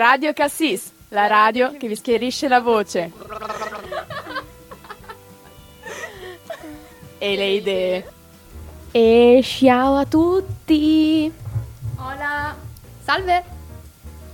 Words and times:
Radio 0.00 0.32
Cassis, 0.32 0.90
la 1.10 1.26
radio 1.26 1.76
che 1.76 1.86
vi 1.86 1.94
schierisce 1.94 2.48
la 2.48 2.60
voce. 2.60 3.12
E 7.18 7.36
le 7.36 7.46
idee. 7.48 8.12
E 8.92 9.40
ciao 9.44 9.96
a 9.96 10.06
tutti! 10.06 11.30
Hola! 11.96 12.56
Salve! 13.02 13.44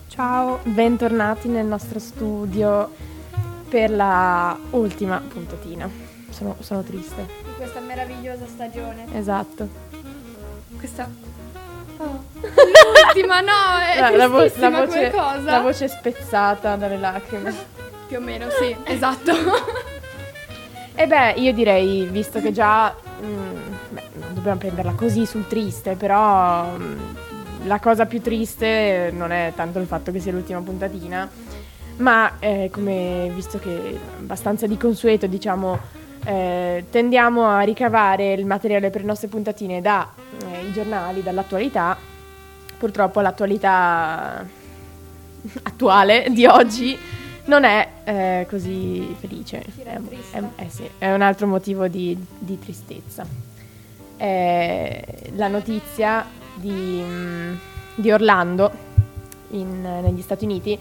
Ciao, 0.07 0.61
bentornati 0.63 1.49
nel 1.49 1.67
nostro 1.67 1.99
studio 1.99 2.95
per 3.69 3.91
la 3.91 4.57
ultima 4.71 5.19
puntatina. 5.19 5.91
Sono, 6.31 6.55
sono 6.61 6.85
triste. 6.85 7.27
Di 7.45 7.55
questa 7.57 7.81
meravigliosa 7.81 8.47
stagione. 8.47 9.05
Esatto. 9.13 9.69
Questa... 10.79 11.26
Oh. 11.99 12.25
L'ultima, 12.41 13.41
no, 13.41 13.79
è 13.95 13.99
La, 14.01 14.11
la 14.11 14.29
vo- 14.29 14.51
la 14.57 14.71
voce, 14.71 15.11
la 15.43 15.61
voce 15.61 15.89
spezzata 15.89 16.77
dalle 16.77 16.99
lacrime. 16.99 17.55
Più 18.07 18.19
o 18.19 18.21
meno, 18.21 18.47
sì, 18.51 18.77
esatto. 18.85 19.33
E 20.99 21.07
beh, 21.07 21.33
io 21.33 21.53
direi, 21.53 22.07
visto 22.11 22.41
che 22.41 22.53
già 22.53 22.95
mm, 23.23 23.57
beh, 23.91 24.03
non 24.15 24.33
dobbiamo 24.33 24.57
prenderla 24.57 24.93
così 24.93 25.27
sul 25.27 25.47
triste, 25.47 25.95
però 25.95 26.65
mm, 26.79 26.99
la 27.65 27.79
cosa 27.81 28.07
più 28.07 28.23
triste 28.23 29.11
non 29.13 29.31
è 29.31 29.53
tanto 29.55 29.79
il 29.79 29.87
fatto 29.87 30.11
che 30.11 30.21
sia 30.21 30.33
l'ultima 30.33 30.61
puntatina, 30.63 31.29
ma 31.99 32.39
eh, 32.39 32.71
come 32.73 33.31
visto 33.35 33.59
che 33.59 33.99
abbastanza 34.19 34.67
di 34.67 34.79
consueto, 34.79 35.27
diciamo, 35.27 35.79
eh, 36.27 36.85
tendiamo 36.91 37.47
a 37.47 37.61
ricavare 37.61 38.33
il 38.33 38.47
materiale 38.47 38.91
per 38.91 39.03
le 39.03 39.07
nostre 39.07 39.29
puntatine 39.29 39.81
dai 39.81 40.73
giornali, 40.73 41.23
dall'attualità, 41.23 41.97
purtroppo 42.77 43.21
l'attualità 43.21 44.45
attuale 45.63 46.27
di 46.31 46.45
oggi 46.45 46.99
non 47.45 47.63
è 47.63 47.89
eh, 48.03 48.47
così 48.49 49.15
felice. 49.21 49.63
È, 49.85 49.99
è- 50.33 50.43
eh 50.57 50.69
sì, 50.69 50.89
è 50.99 51.13
un 51.13 51.23
altro 51.23 51.47
motivo 51.47 51.87
di, 51.87 52.17
di 52.39 52.59
tristezza. 52.59 53.25
È 54.17 55.05
la 55.35 55.49
notizia 55.49 56.27
di, 56.55 57.03
mm, 57.05 57.55
di 57.95 58.11
Orlando, 58.11 58.73
in- 59.51 60.01
negli 60.03 60.23
Stati 60.23 60.45
Uniti, 60.45 60.77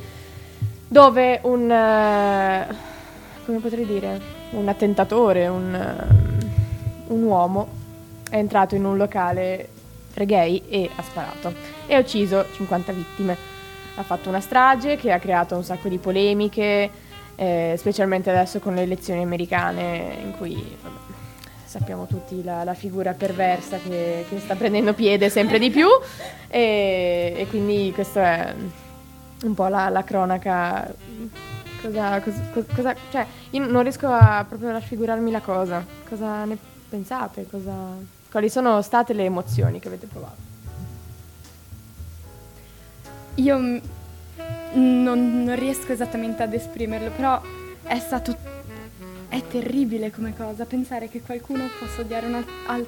dove 0.88 1.40
un, 1.44 1.70
eh, 1.70 2.94
come 3.46 3.60
potrei 3.60 3.86
dire, 3.86 4.20
un 4.52 4.68
attentatore, 4.68 5.48
un, 5.48 5.74
eh, 5.74 7.14
un 7.14 7.24
uomo 7.24 7.68
è 8.30 8.38
entrato 8.38 8.76
in 8.76 8.86
un 8.86 8.98
locale 8.98 9.70
per 10.14 10.26
gay 10.26 10.64
e 10.68 10.90
ha 10.96 11.02
sparato 11.02 11.54
e 11.86 11.94
ha 11.94 12.00
ucciso 12.00 12.46
50 12.54 12.92
vittime 12.92 13.54
ha 13.96 14.04
fatto 14.04 14.30
una 14.30 14.40
strage 14.40 14.98
che 14.98 15.12
ha 15.12 15.20
creato 15.20 15.56
un 15.56 15.64
sacco 15.64 15.88
di 15.88 15.98
polemiche, 15.98 16.90
eh, 17.36 17.76
specialmente 17.78 18.30
adesso 18.30 18.60
con 18.60 18.76
le 18.76 18.82
elezioni 18.82 19.22
americane 19.22 20.18
in 20.22 20.34
cui 20.38 20.56
vabbè, 20.82 20.96
sappiamo 21.64 22.06
tutti 22.06 22.44
la, 22.44 22.64
la 22.64 22.74
figura 22.74 23.14
perversa 23.14 23.78
che, 23.78 24.26
che 24.28 24.40
sta 24.40 24.56
prendendo 24.56 24.94
piede 24.94 25.30
sempre 25.30 25.60
di 25.60 25.70
più 25.70 25.88
e, 26.48 27.34
e 27.38 27.48
quindi 27.50 27.92
questa 27.94 28.48
è 28.48 28.56
un 29.44 29.54
po' 29.54 29.68
la, 29.68 29.90
la 29.90 30.04
cronaca. 30.04 30.94
Cosa, 31.86 32.20
cos- 32.22 32.42
cos- 32.52 32.76
cosa- 32.76 32.96
cioè, 33.12 33.26
io 33.52 33.68
non 33.68 33.84
riesco 33.84 34.08
a 34.08 34.44
proprio 34.48 34.72
raffigurarmi 34.72 35.30
la 35.30 35.42
cosa. 35.42 35.86
Cosa 36.08 36.46
ne 36.46 36.58
pensate? 36.90 37.46
Cosa- 37.50 37.96
quali 38.32 38.50
sono 38.50 38.82
state 38.82 39.14
le 39.14 39.26
emozioni 39.26 39.80
che 39.80 39.88
avete 39.88 40.08
provato? 40.08 40.54
Io 43.36 43.58
non, 43.58 43.82
non 44.74 45.56
riesco 45.56 45.92
esattamente 45.92 46.42
ad 46.44 46.54
esprimerlo, 46.54 47.12
però 47.12 47.40
è 47.84 48.00
stato... 48.00 48.36
è 49.30 49.42
terribile 49.48 50.10
come 50.12 50.36
cosa 50.36 50.66
pensare 50.66 51.08
che 51.10 51.22
qualcuno 51.22 51.66
possa 51.80 52.02
odiare 52.02 52.26
un 52.26 52.34
al- 52.36 52.46
al- 52.68 52.88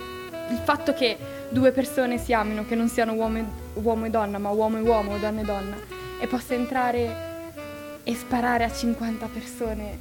il 0.49 0.57
fatto 0.63 0.93
che 0.93 1.17
due 1.49 1.71
persone 1.71 2.17
si 2.17 2.33
amino, 2.33 2.65
che 2.65 2.75
non 2.75 2.87
siano 2.87 3.13
uomo 3.13 3.37
e, 3.37 3.43
uomo 3.73 4.05
e 4.05 4.09
donna, 4.09 4.37
ma 4.37 4.49
uomo 4.49 4.77
e 4.77 4.81
uomo 4.81 5.13
o 5.13 5.17
donna 5.17 5.41
e 5.41 5.43
donna, 5.43 5.75
e 6.19 6.27
possa 6.27 6.53
entrare 6.53 7.26
e 8.07 8.15
sparare 8.15 8.63
a 8.63 8.71
50 8.71 9.27
persone, 9.27 9.99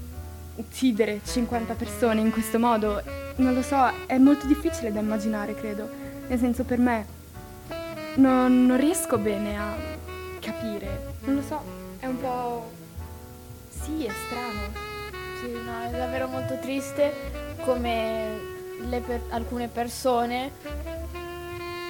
uccidere 0.54 1.20
50 1.24 1.74
persone 1.74 2.20
in 2.20 2.30
questo 2.30 2.56
modo, 2.56 3.02
non 3.36 3.52
lo 3.52 3.62
so, 3.62 3.90
è 4.06 4.16
molto 4.16 4.46
difficile 4.46 4.92
da 4.92 5.00
immaginare, 5.00 5.56
credo. 5.56 5.90
Nel 6.28 6.38
senso, 6.38 6.62
per 6.62 6.78
me 6.78 7.04
non, 8.14 8.64
non 8.64 8.76
riesco 8.78 9.18
bene 9.18 9.58
a 9.58 9.74
capire, 10.38 11.14
non 11.22 11.34
lo 11.34 11.42
so, 11.42 11.60
è 11.98 12.06
un 12.06 12.20
po'... 12.20 12.70
Sì, 13.70 14.04
è 14.04 14.12
strano. 14.26 14.84
Sì, 15.40 15.50
no, 15.50 15.82
è 15.82 15.90
davvero 15.90 16.28
molto 16.28 16.60
triste 16.60 17.12
come 17.64 18.38
le 18.88 19.00
per- 19.00 19.22
alcune 19.30 19.66
persone 19.66 20.52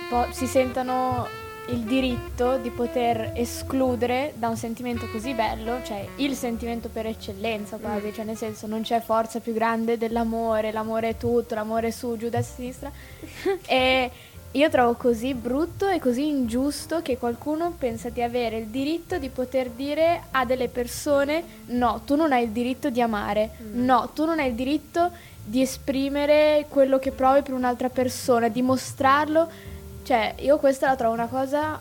po- 0.09 0.28
si 0.31 0.47
sentano 0.47 1.28
il 1.69 1.81
diritto 1.81 2.59
di 2.59 2.71
poter 2.71 3.32
escludere 3.34 4.34
da 4.37 4.49
un 4.49 4.56
sentimento 4.56 5.09
così 5.10 5.34
bello, 5.34 5.81
cioè 5.84 6.06
il 6.16 6.34
sentimento 6.34 6.88
per 6.88 7.06
eccellenza 7.06 7.78
quasi, 7.78 8.12
cioè 8.12 8.25
nel 8.25 8.37
senso 8.37 8.66
non 8.66 8.82
c'è 8.82 9.00
forza 9.00 9.41
più 9.41 9.53
grande 9.53 9.99
dell'amore, 9.99 10.71
l'amore 10.71 11.10
è 11.10 11.16
tutto, 11.16 11.54
l'amore 11.54 11.88
è 11.88 11.91
su, 11.91 12.16
giù, 12.16 12.28
destra, 12.28 12.54
sinistra. 12.54 12.93
e 13.66 14.10
io 14.53 14.71
trovo 14.71 14.94
così 14.94 15.34
brutto 15.34 15.88
e 15.88 15.99
così 15.99 16.28
ingiusto 16.28 17.03
che 17.03 17.19
qualcuno 17.19 17.75
pensa 17.77 18.09
di 18.09 18.22
avere 18.22 18.59
il 18.59 18.66
diritto 18.66 19.19
di 19.19 19.28
poter 19.28 19.71
dire 19.71 20.22
a 20.31 20.47
delle 20.47 20.69
persone 20.69 21.44
no, 21.66 22.00
tu 22.06 22.15
non 22.15 22.33
hai 22.33 22.44
il 22.44 22.50
diritto 22.50 22.88
di 22.88 23.03
amare, 23.03 23.50
no, 23.72 24.10
tu 24.15 24.25
non 24.25 24.38
hai 24.38 24.48
il 24.48 24.54
diritto 24.54 25.10
di 25.44 25.60
esprimere 25.60 26.66
quello 26.69 26.98
che 26.98 27.12
provi 27.12 27.43
per 27.43 27.54
un'altra 27.54 27.88
persona, 27.88 28.48
di 28.48 28.62
mostrarlo. 28.62 29.75
Cioè, 30.06 30.37
io 30.39 30.59
questa 30.59 30.87
la 30.87 30.94
trovo 30.94 31.15
una 31.15 31.27
cosa 31.27 31.81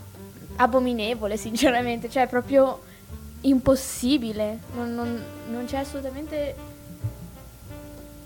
abominevole, 0.56 1.38
sinceramente, 1.38 2.10
cioè 2.10 2.26
proprio 2.26 2.82
impossibile, 3.42 4.62
non, 4.74 4.96
non- 4.96 5.24
non 5.52 5.66
c'è 5.66 5.78
assolutamente... 5.78 6.56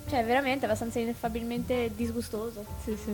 Cioè, 0.07 0.23
veramente 0.23 0.63
abbastanza 0.63 0.99
ineffabilmente 0.99 1.91
disgustoso. 1.93 2.63
Sì, 2.81 2.97
sì. 3.03 3.13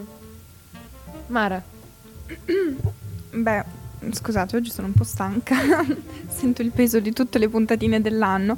Mara. 1.25 1.59
Beh, 3.33 3.63
scusate, 4.11 4.55
oggi 4.55 4.69
sono 4.69 4.85
un 4.85 4.93
po' 4.93 5.03
stanca. 5.03 5.55
Sento 6.29 6.61
il 6.61 6.69
peso 6.69 6.99
di 6.99 7.13
tutte 7.13 7.39
le 7.39 7.49
puntatine 7.49 7.99
dell'anno. 7.99 8.57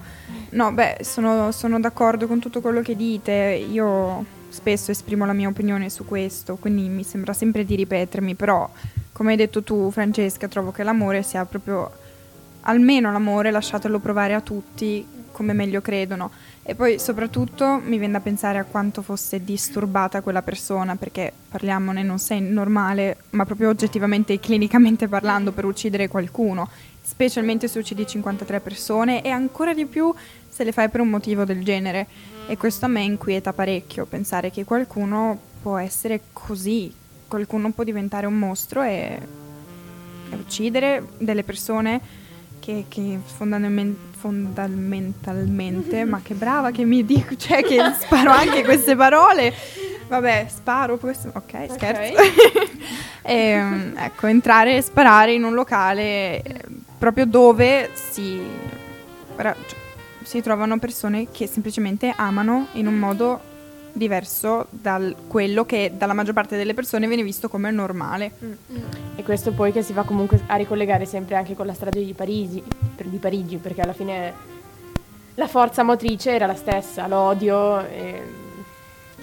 No, 0.50 0.74
beh, 0.74 0.98
sono, 1.00 1.54
sono 1.54 1.80
d'accordo 1.80 2.28
con 2.28 2.40
tutto 2.40 2.60
quello 2.60 2.82
che 2.82 2.94
dite. 2.94 3.66
Io 3.72 4.26
spesso 4.50 4.92
esprimo 4.92 5.26
la 5.26 5.34
mia 5.34 5.48
opinione 5.48 5.90
su 5.90 6.06
questo, 6.06 6.56
quindi 6.56 6.88
mi 6.90 7.04
sembra 7.04 7.34
sempre 7.34 7.66
di 7.66 7.76
ripetermi, 7.76 8.36
però 8.36 8.70
come 9.12 9.32
hai 9.32 9.38
detto 9.38 9.64
tu, 9.64 9.90
Francesca, 9.92 10.48
trovo 10.48 10.72
che 10.72 10.84
l'amore 10.84 11.24
sia 11.24 11.46
proprio 11.46 11.92
almeno 12.62 13.12
l'amore, 13.12 13.52
lasciatelo 13.52 14.00
provare 14.00 14.34
a 14.34 14.42
tutti 14.42 15.06
come 15.32 15.54
meglio 15.54 15.82
credono. 15.82 16.32
E 16.64 16.76
poi 16.76 17.00
soprattutto 17.00 17.80
mi 17.84 17.98
viene 17.98 18.14
da 18.14 18.20
pensare 18.20 18.58
a 18.58 18.64
quanto 18.64 19.02
fosse 19.02 19.44
disturbata 19.44 20.22
quella 20.22 20.42
persona, 20.42 20.96
perché 20.96 21.32
parliamone, 21.50 22.04
non 22.04 22.20
sei 22.20 22.42
normale, 22.42 23.18
ma 23.32 23.46
proprio 23.46 23.70
oggettivamente 23.70 24.34
e 24.34 24.40
clinicamente 24.40 25.08
parlando 25.08 25.52
per 25.52 25.66
uccidere 25.66 26.08
qualcuno, 26.08 26.68
specialmente 27.02 27.68
se 27.68 27.80
uccidi 27.80 28.06
53 28.06 28.60
persone 28.60 29.24
e 29.24 29.30
ancora 29.30 29.74
di 29.74 29.86
più 29.86 30.14
se 30.58 30.64
le 30.64 30.72
fai 30.72 30.90
per 30.90 31.02
un 31.02 31.10
motivo 31.10 31.46
del 31.46 31.64
genere. 31.64 32.08
E 32.48 32.58
questo 32.58 32.86
a 32.86 32.88
me 32.88 33.04
inquieta 33.04 33.54
parecchio, 33.54 34.06
pensare 34.06 34.50
che 34.50 34.64
qualcuno 34.64 35.38
può 35.62 35.78
essere 35.78 36.22
così, 36.34 36.92
qualcuno 37.28 37.72
può 37.72 37.84
diventare 37.84 38.26
un 38.26 38.40
mostro 38.40 38.82
e, 38.82 39.20
e 40.32 40.36
uccidere 40.36 41.10
delle 41.20 41.44
persone 41.44 42.02
che, 42.60 42.86
che 42.88 43.20
fondamentalmente, 43.24 44.18
fondamentalmente 44.18 46.06
ma 46.10 46.22
che 46.24 46.34
brava 46.34 46.72
che 46.72 46.86
mi 46.86 47.06
dico, 47.06 47.36
cioè 47.36 47.62
che 47.62 47.78
sparo 48.00 48.32
anche 48.32 48.64
queste 48.64 48.96
parole. 48.96 49.54
Vabbè, 50.08 50.48
sparo 50.50 50.98
questo, 50.98 51.32
ok, 51.34 51.72
scherzo. 51.72 52.14
Ehm, 53.30 53.94
ecco, 53.98 54.28
entrare 54.28 54.78
e 54.78 54.82
sparare 54.82 55.34
in 55.34 55.44
un 55.44 55.54
locale 55.54 56.42
eh, 56.42 56.62
proprio 56.98 57.26
dove 57.26 57.90
si, 57.94 58.40
cioè, 59.36 59.54
si 60.28 60.42
trovano 60.42 60.78
persone 60.78 61.32
che 61.32 61.48
semplicemente 61.48 62.14
amano 62.14 62.68
in 62.74 62.86
un 62.86 62.96
modo 62.96 63.40
diverso 63.94 64.68
da 64.70 65.00
quello 65.26 65.66
che 65.66 65.94
dalla 65.96 66.12
maggior 66.12 66.34
parte 66.34 66.58
delle 66.58 66.74
persone 66.74 67.08
viene 67.08 67.24
visto 67.24 67.48
come 67.48 67.72
normale. 67.72 68.34
E 69.16 69.24
questo 69.24 69.54
poi 69.54 69.72
che 69.72 69.84
si 69.84 69.94
va 69.94 70.04
comunque 70.04 70.42
a 70.48 70.58
ricollegare 70.58 71.06
sempre 71.06 71.38
anche 71.38 71.56
con 71.56 71.66
la 71.66 71.74
strage 71.74 72.04
di 72.04 72.12
Parigi, 72.12 72.62
di 73.06 73.18
Parigi 73.20 73.56
perché 73.56 73.80
alla 73.80 73.94
fine 73.94 74.34
la 75.36 75.48
forza 75.48 75.84
motrice 75.84 76.32
era 76.32 76.46
la 76.46 76.56
stessa, 76.56 77.08
l'odio, 77.08 77.80
ehm, 77.88 78.24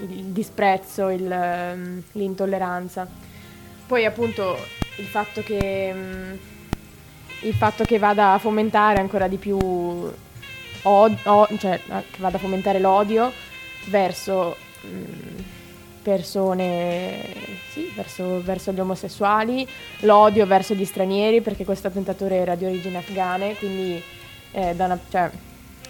il 0.09 0.25
disprezzo, 0.31 1.09
il, 1.09 1.31
ehm, 1.31 2.01
l'intolleranza. 2.13 3.07
Poi 3.85 4.05
appunto 4.05 4.57
il 4.97 5.05
fatto 5.05 5.43
che 5.43 5.93
mm, 5.93 6.33
il 7.41 7.53
fatto 7.53 7.83
che 7.83 7.99
vada 7.99 8.33
a 8.33 8.39
fomentare 8.39 8.99
ancora 8.99 9.27
di 9.27 9.37
più 9.37 9.55
od- 10.87 11.19
o- 11.25 11.47
cioè 11.57 11.73
eh, 11.75 12.03
che 12.11 12.17
vada 12.19 12.37
a 12.37 12.39
fomentare 12.39 12.79
l'odio 12.79 13.31
verso 13.87 14.55
mh, 14.81 15.41
persone 16.01 17.23
sì, 17.71 17.91
verso, 17.95 18.41
verso 18.43 18.71
gli 18.71 18.79
omosessuali, 18.79 19.67
l'odio 20.01 20.45
verso 20.45 20.73
gli 20.73 20.85
stranieri, 20.85 21.41
perché 21.41 21.65
questo 21.65 21.87
attentatore 21.87 22.35
era 22.35 22.55
di 22.55 22.65
origini 22.65 22.95
afghane, 22.95 23.55
quindi 23.55 24.01
eh, 24.51 24.71
una- 24.77 24.99
cioè, 25.09 25.29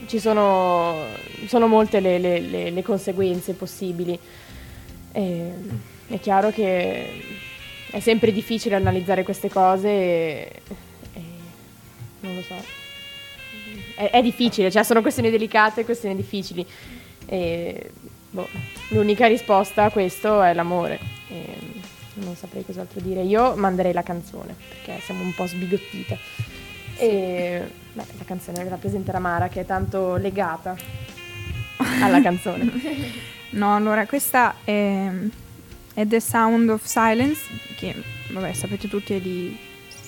ci 0.07 0.19
sono, 0.19 0.95
sono 1.47 1.67
molte 1.67 1.99
le, 1.99 2.17
le- 2.17 2.39
le- 2.39 2.69
le 2.71 2.81
conseguenze 2.83 3.53
possibili. 3.53 4.17
E, 5.11 5.51
è 6.07 6.19
chiaro 6.19 6.49
che 6.51 7.21
è 7.91 7.99
sempre 7.99 8.31
difficile 8.31 8.75
analizzare 8.75 9.23
queste 9.23 9.49
cose 9.49 9.87
e, 9.89 10.61
e 11.13 11.21
non 12.21 12.35
lo 12.35 12.41
so. 12.41 12.84
È, 13.95 14.09
è 14.11 14.21
difficile, 14.21 14.69
cioè 14.69 14.83
sono 14.83 15.01
questioni 15.01 15.29
delicate, 15.29 15.85
questioni 15.85 16.15
difficili. 16.15 16.65
E, 17.25 17.91
boh, 18.29 18.47
l'unica 18.89 19.27
risposta 19.27 19.85
a 19.85 19.89
questo 19.89 20.41
è 20.41 20.53
l'amore. 20.53 20.99
E, 21.29 21.83
non 22.15 22.35
saprei 22.35 22.63
cos'altro 22.65 23.01
dire. 23.01 23.21
Io 23.21 23.55
manderei 23.55 23.93
la 23.93 24.03
canzone 24.03 24.55
perché 24.69 25.01
siamo 25.01 25.23
un 25.23 25.33
po' 25.33 25.47
sbigottite. 25.47 26.17
E 26.97 27.61
beh, 27.93 28.05
la 28.17 28.23
canzone 28.23 28.67
rappresenta 28.67 29.17
Mara 29.19 29.47
che 29.47 29.61
è 29.61 29.65
tanto 29.65 30.15
legata 30.15 30.75
alla 32.01 32.21
canzone. 32.21 33.23
No, 33.55 33.73
allora 33.73 34.05
questa 34.05 34.55
è, 34.65 35.09
è 35.93 36.05
The 36.05 36.19
Sound 36.19 36.67
of 36.69 36.83
Silence, 36.83 37.41
che 37.77 37.95
vabbè 38.31 38.51
sapete 38.51 38.89
tutti 38.89 39.13
è 39.13 39.21
di 39.21 39.57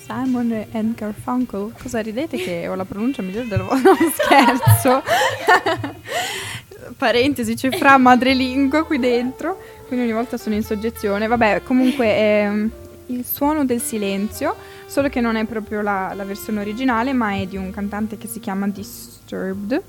Simon 0.08 0.66
and 0.72 0.96
Garfunkel. 0.96 1.74
Cosa 1.80 2.00
ridete 2.00 2.38
che 2.38 2.68
ho 2.68 2.76
la 2.76 2.86
pronuncia 2.86 3.22
migliore 3.22 3.48
del 3.48 3.62
vostro? 3.62 3.92
No, 4.00 4.12
scherzo. 4.14 5.04
Parentesi, 6.98 7.56
c'è 7.56 7.70
fra 7.72 7.98
madrelingua 7.98 8.86
qui 8.86 8.98
dentro, 8.98 9.62
quindi 9.88 10.06
ogni 10.06 10.14
volta 10.14 10.38
sono 10.38 10.56
in 10.56 10.64
soggezione. 10.64 11.28
Vabbè, 11.28 11.62
comunque 11.64 12.06
è 12.06 12.48
mm, 12.50 12.68
il 13.08 13.26
suono 13.26 13.66
del 13.66 13.82
silenzio, 13.82 14.56
solo 14.86 15.10
che 15.10 15.20
non 15.20 15.36
è 15.36 15.44
proprio 15.44 15.82
la, 15.82 16.14
la 16.16 16.24
versione 16.24 16.62
originale, 16.62 17.12
ma 17.12 17.34
è 17.34 17.46
di 17.46 17.58
un 17.58 17.70
cantante 17.72 18.18
che 18.18 18.28
si 18.28 18.40
chiama 18.40 18.68
Disturbed. 18.70 19.84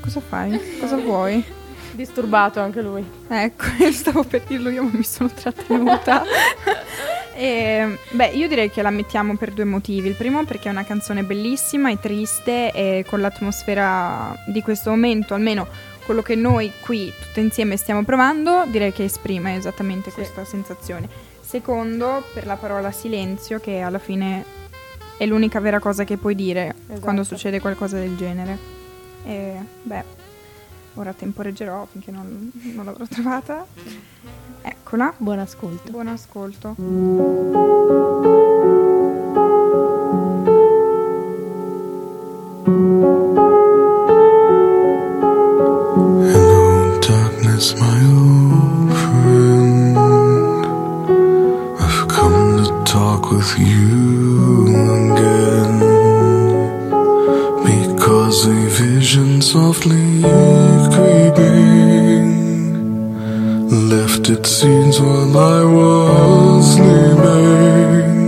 Cosa 0.00 0.20
fai? 0.20 0.78
Cosa 0.78 0.96
vuoi? 0.96 1.44
Disturbato 1.90 2.60
anche 2.60 2.80
lui. 2.80 3.04
Ecco, 3.28 3.64
stavo 3.90 4.22
per 4.22 4.44
dirlo 4.46 4.70
io, 4.70 4.84
ma 4.84 4.90
mi 4.92 5.04
sono 5.04 5.28
trattenuta. 5.28 6.24
E, 7.34 7.98
beh, 8.10 8.26
io 8.28 8.46
direi 8.48 8.70
che 8.70 8.82
la 8.82 8.90
mettiamo 8.90 9.36
per 9.36 9.52
due 9.52 9.64
motivi. 9.64 10.08
Il 10.08 10.14
primo 10.14 10.44
perché 10.44 10.68
è 10.68 10.70
una 10.70 10.84
canzone 10.84 11.22
bellissima 11.22 11.90
e 11.90 11.98
triste 11.98 12.70
e 12.72 13.04
con 13.08 13.20
l'atmosfera 13.20 14.36
di 14.46 14.62
questo 14.62 14.90
momento, 14.90 15.34
almeno 15.34 15.66
quello 16.04 16.22
che 16.22 16.34
noi 16.34 16.70
qui 16.80 17.12
tutte 17.20 17.40
insieme 17.40 17.76
stiamo 17.76 18.02
provando, 18.04 18.64
direi 18.66 18.92
che 18.92 19.04
esprime 19.04 19.56
esattamente 19.56 20.10
Sì. 20.10 20.16
questa 20.16 20.44
sensazione. 20.44 21.08
Secondo, 21.40 22.24
per 22.34 22.46
la 22.46 22.56
parola 22.56 22.90
silenzio, 22.92 23.60
che 23.60 23.80
alla 23.80 23.98
fine 23.98 24.44
è 25.16 25.26
l'unica 25.26 25.60
vera 25.60 25.78
cosa 25.78 26.04
che 26.04 26.16
puoi 26.16 26.34
dire 26.34 26.74
quando 27.00 27.20
Esatto. 27.20 27.36
succede 27.36 27.60
qualcosa 27.60 27.98
del 27.98 28.16
genere. 28.16 28.58
E 29.24 29.54
beh, 29.82 30.04
ora 30.94 31.12
temporeggerò 31.12 31.86
finché 31.90 32.10
non, 32.10 32.50
non 32.74 32.84
l'avrò 32.84 33.04
trovata. 33.06 33.66
Eccola. 34.62 35.12
Buon 35.16 35.38
ascolto. 35.40 35.90
Buon 35.90 36.08
ascolto. 36.08 36.74
Hello, 46.32 46.98
darkness, 47.00 47.74
my 47.74 48.00
old 48.12 48.92
friend. 49.02 49.96
I've 51.80 52.06
come 52.08 52.64
to 52.64 52.82
talk 52.84 53.30
with 53.30 53.58
you 53.58 54.66
again. 55.12 55.80
Because 57.64 58.46
a 58.46 58.52
vision 58.68 59.40
softly 59.40 60.22
left 64.22 64.38
its 64.38 64.50
seeds 64.50 65.00
while 65.00 65.36
I 65.36 65.64
was 65.64 66.74
sleeping. 66.74 68.21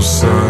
Of 0.00 0.49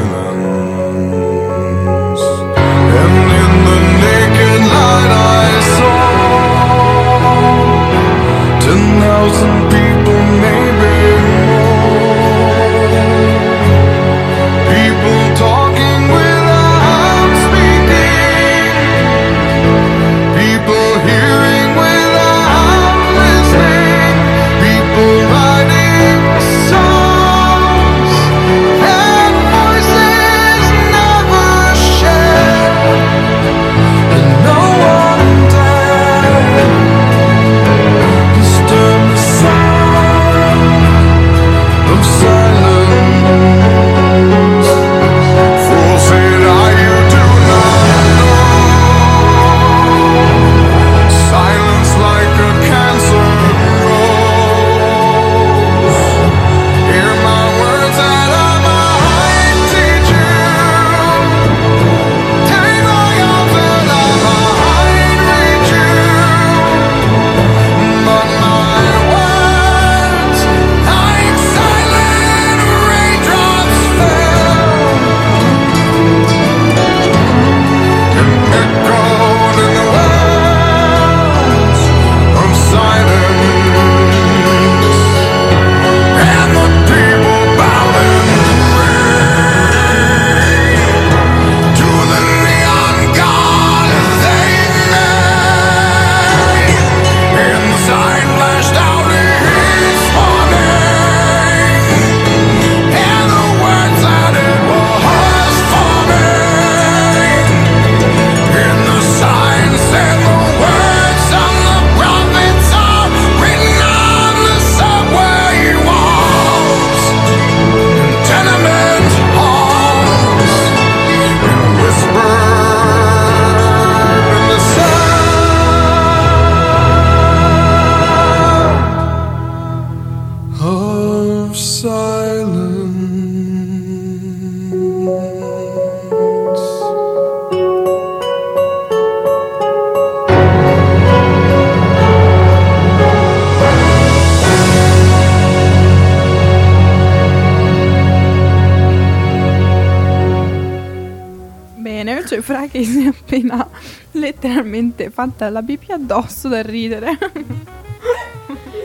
Fra 152.50 152.66
che 152.66 152.82
si 152.82 153.04
è 153.04 153.06
appena 153.06 153.64
letteralmente 154.10 155.10
fatta 155.10 155.48
la 155.50 155.62
pipì 155.62 155.92
addosso 155.92 156.48
dal 156.48 156.64
ridere. 156.64 157.16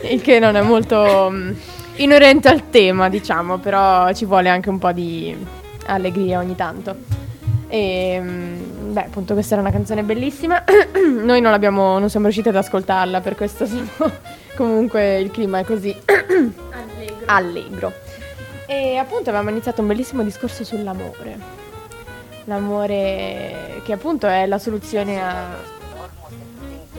Il 0.08 0.22
che 0.22 0.38
non 0.38 0.54
è 0.54 0.62
molto 0.62 1.28
mm, 1.32 1.50
inerente 1.96 2.46
al 2.46 2.70
tema, 2.70 3.08
diciamo, 3.08 3.58
però 3.58 4.12
ci 4.12 4.24
vuole 4.24 4.50
anche 4.50 4.68
un 4.68 4.78
po' 4.78 4.92
di 4.92 5.36
allegria 5.86 6.38
ogni 6.38 6.54
tanto. 6.54 6.94
E 7.66 8.20
mm, 8.22 8.92
beh, 8.92 9.00
appunto, 9.06 9.34
questa 9.34 9.54
era 9.54 9.62
una 9.62 9.72
canzone 9.72 10.04
bellissima. 10.04 10.62
Noi 11.24 11.40
non 11.40 11.50
l'abbiamo, 11.50 11.98
non 11.98 12.08
siamo 12.08 12.26
riusciti 12.26 12.50
ad 12.50 12.56
ascoltarla, 12.56 13.20
per 13.20 13.34
questo 13.34 13.66
siamo 13.66 14.12
comunque 14.54 15.18
il 15.18 15.32
clima 15.32 15.58
è 15.58 15.64
così 15.64 15.90
Allegro. 16.06 17.24
allegro. 17.26 17.92
E 18.68 18.96
appunto 18.96 19.30
avevamo 19.30 19.50
iniziato 19.50 19.80
un 19.80 19.88
bellissimo 19.88 20.22
discorso 20.22 20.62
sull'amore. 20.62 21.55
L'amore 22.46 23.80
che 23.84 23.92
appunto 23.92 24.26
è 24.26 24.46
la 24.46 24.58
soluzione 24.58 25.20
a, 25.22 25.46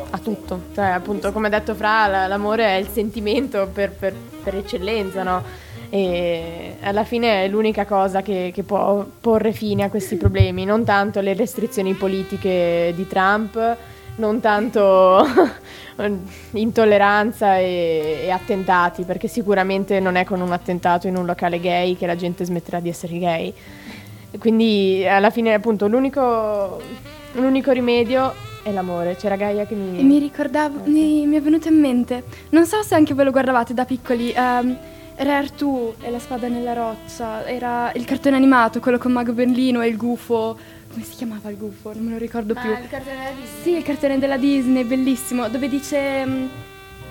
a 0.10 0.18
tutto. 0.20 0.62
Cioè 0.74 0.86
appunto 0.86 1.32
come 1.32 1.48
ha 1.48 1.50
detto 1.50 1.76
Fra, 1.76 2.08
la- 2.08 2.28
l'amore 2.28 2.66
è 2.66 2.76
il 2.76 2.88
sentimento 2.88 3.68
per, 3.72 3.92
per- 3.92 4.16
per 4.44 4.56
eccellenza, 4.56 5.24
no? 5.24 5.44
E 5.90 6.76
alla 6.82 7.06
fine 7.06 7.46
è 7.46 7.48
l'unica 7.48 7.86
cosa 7.86 8.22
che, 8.22 8.52
che 8.54 8.64
può 8.64 9.06
porre 9.22 9.54
fine 9.54 9.84
a 9.84 9.90
questi 9.90 10.18
problemi, 10.18 10.66
non 10.66 10.84
tanto 10.84 11.22
le 11.22 11.34
restrizioni 11.34 11.94
politiche 11.94 12.92
di 12.94 13.08
Trump, 13.08 13.78
non 14.18 14.42
tanto 14.42 15.26
intolleranza 16.52 17.58
e, 17.58 18.20
e 18.24 18.30
attentati, 18.32 19.04
perché 19.04 19.28
sicuramente 19.30 20.02
non 20.02 20.16
è 20.16 20.26
con 20.26 20.42
un 20.42 20.52
attentato 20.52 21.08
in 21.08 21.16
un 21.16 21.26
locale 21.26 21.60
gay 21.60 21.96
che 21.96 22.06
la 22.06 22.16
gente 22.18 22.44
smetterà 22.44 22.82
di 22.82 22.90
essere 22.90 23.18
gay. 23.18 23.54
E 24.38 24.40
Quindi 24.40 25.04
alla 25.08 25.32
fine 25.32 25.54
appunto 25.56 25.88
l'unico, 25.88 26.80
l'unico 27.34 27.72
rimedio 27.72 28.34
è 28.62 28.72
l'amore. 28.72 29.16
C'era 29.16 29.36
Gaia 29.36 29.66
che 29.66 29.74
mi... 29.74 30.00
E 30.00 30.04
mi 30.04 30.20
ricordavo, 30.20 30.82
mi, 30.86 31.26
mi 31.26 31.36
è 31.36 31.42
venuto 31.42 31.68
in 31.68 31.80
mente, 31.80 32.24
non 32.50 32.66
so 32.66 32.84
se 32.84 32.94
anche 32.94 33.16
voi 33.16 33.26
lo 33.26 33.32
guardavate 33.32 33.74
da 33.74 33.84
piccoli, 33.84 34.32
ehm, 34.32 34.78
Re 35.16 35.32
Artù 35.32 35.96
e 36.00 36.12
la 36.12 36.20
spada 36.20 36.48
nella 36.48 36.74
roccia, 36.74 37.44
era 37.48 37.92
il 37.94 38.06
cartone 38.06 38.36
animato, 38.36 38.80
quello 38.80 39.00
con 39.00 39.12
Mago 39.12 39.34
Berlino 39.34 39.82
e 39.82 39.88
il 39.88 39.98
gufo, 39.98 40.56
come 40.92 41.04
si 41.04 41.16
chiamava 41.16 41.50
il 41.50 41.58
gufo? 41.58 41.92
Non 41.94 42.04
me 42.04 42.12
lo 42.12 42.18
ricordo 42.18 42.54
più. 42.54 42.70
Ah, 42.70 42.78
il 42.80 42.88
cartone 42.88 43.16
della 43.16 43.32
Disney. 43.32 43.62
Sì, 43.64 43.78
il 43.78 43.84
cartone 43.84 44.20
della 44.20 44.38
Disney, 44.38 44.84
bellissimo, 44.84 45.50
dove 45.50 45.68
dice 45.68 46.26
mm, 46.26 46.46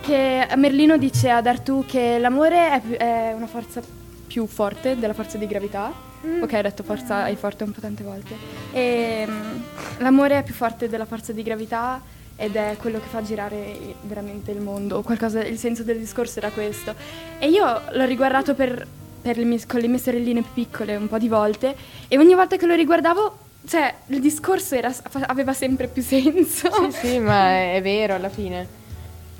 che 0.02 0.47
Merlino 0.56 0.97
dice 0.97 1.30
ad 1.30 1.47
Artù 1.47 1.85
che 1.85 2.18
l'amore 2.21 2.71
è, 2.71 2.80
più- 2.80 2.95
è 2.95 3.33
una 3.35 3.49
forza 3.49 3.83
più 4.26 4.47
forte 4.47 4.97
della 4.97 5.12
forza 5.12 5.37
di 5.37 5.47
gravità. 5.49 5.92
Ok, 6.40 6.52
ho 6.52 6.62
detto 6.62 6.83
forza 6.83 7.26
è 7.26 7.35
forte 7.37 7.64
un 7.64 7.73
po' 7.73 7.80
tante 7.80 8.02
volte. 8.02 8.35
E 8.73 9.25
mm, 9.26 9.61
l'amore 9.99 10.38
è 10.38 10.42
più 10.42 10.54
forte 10.54 10.88
della 10.88 11.04
forza 11.04 11.33
di 11.33 11.42
gravità 11.42 12.00
ed 12.37 12.54
è 12.56 12.76
quello 12.78 12.99
che 12.99 13.06
fa 13.06 13.23
girare 13.23 13.76
veramente 14.02 14.50
il 14.50 14.61
mondo. 14.61 15.02
Qualcosa, 15.02 15.42
il 15.42 15.59
senso 15.59 15.83
del 15.83 15.99
discorso 15.99 16.38
era 16.38 16.50
questo. 16.50 16.95
E 17.38 17.49
io 17.49 17.80
l'ho 17.90 18.04
riguardato 18.04 18.54
per, 18.54 18.87
per 19.23 19.38
le 19.38 19.45
mie, 19.45 19.64
con 19.66 19.80
le 19.80 19.88
mie 19.88 19.99
sorelline 19.99 20.42
più 20.42 20.52
piccole 20.52 20.97
un 20.97 21.09
po' 21.09 21.18
di 21.18 21.28
volte 21.28 21.75
e 22.09 22.18
ogni 22.18 22.35
volta 22.35 22.56
che 22.56 22.66
lo 22.66 22.75
riguardavo, 22.75 23.38
cioè, 23.66 23.92
il 24.09 24.21
discorso 24.21 24.75
era- 24.75 24.95
aveva 25.26 25.52
sempre 25.52 25.88
più 25.88 26.02
senso. 26.02 26.71
Sì, 26.90 27.06
sì, 27.06 27.18
ma 27.18 27.49
è, 27.49 27.76
è 27.76 27.83
vero 27.83 28.14
alla 28.14 28.28
fine. 28.28 28.85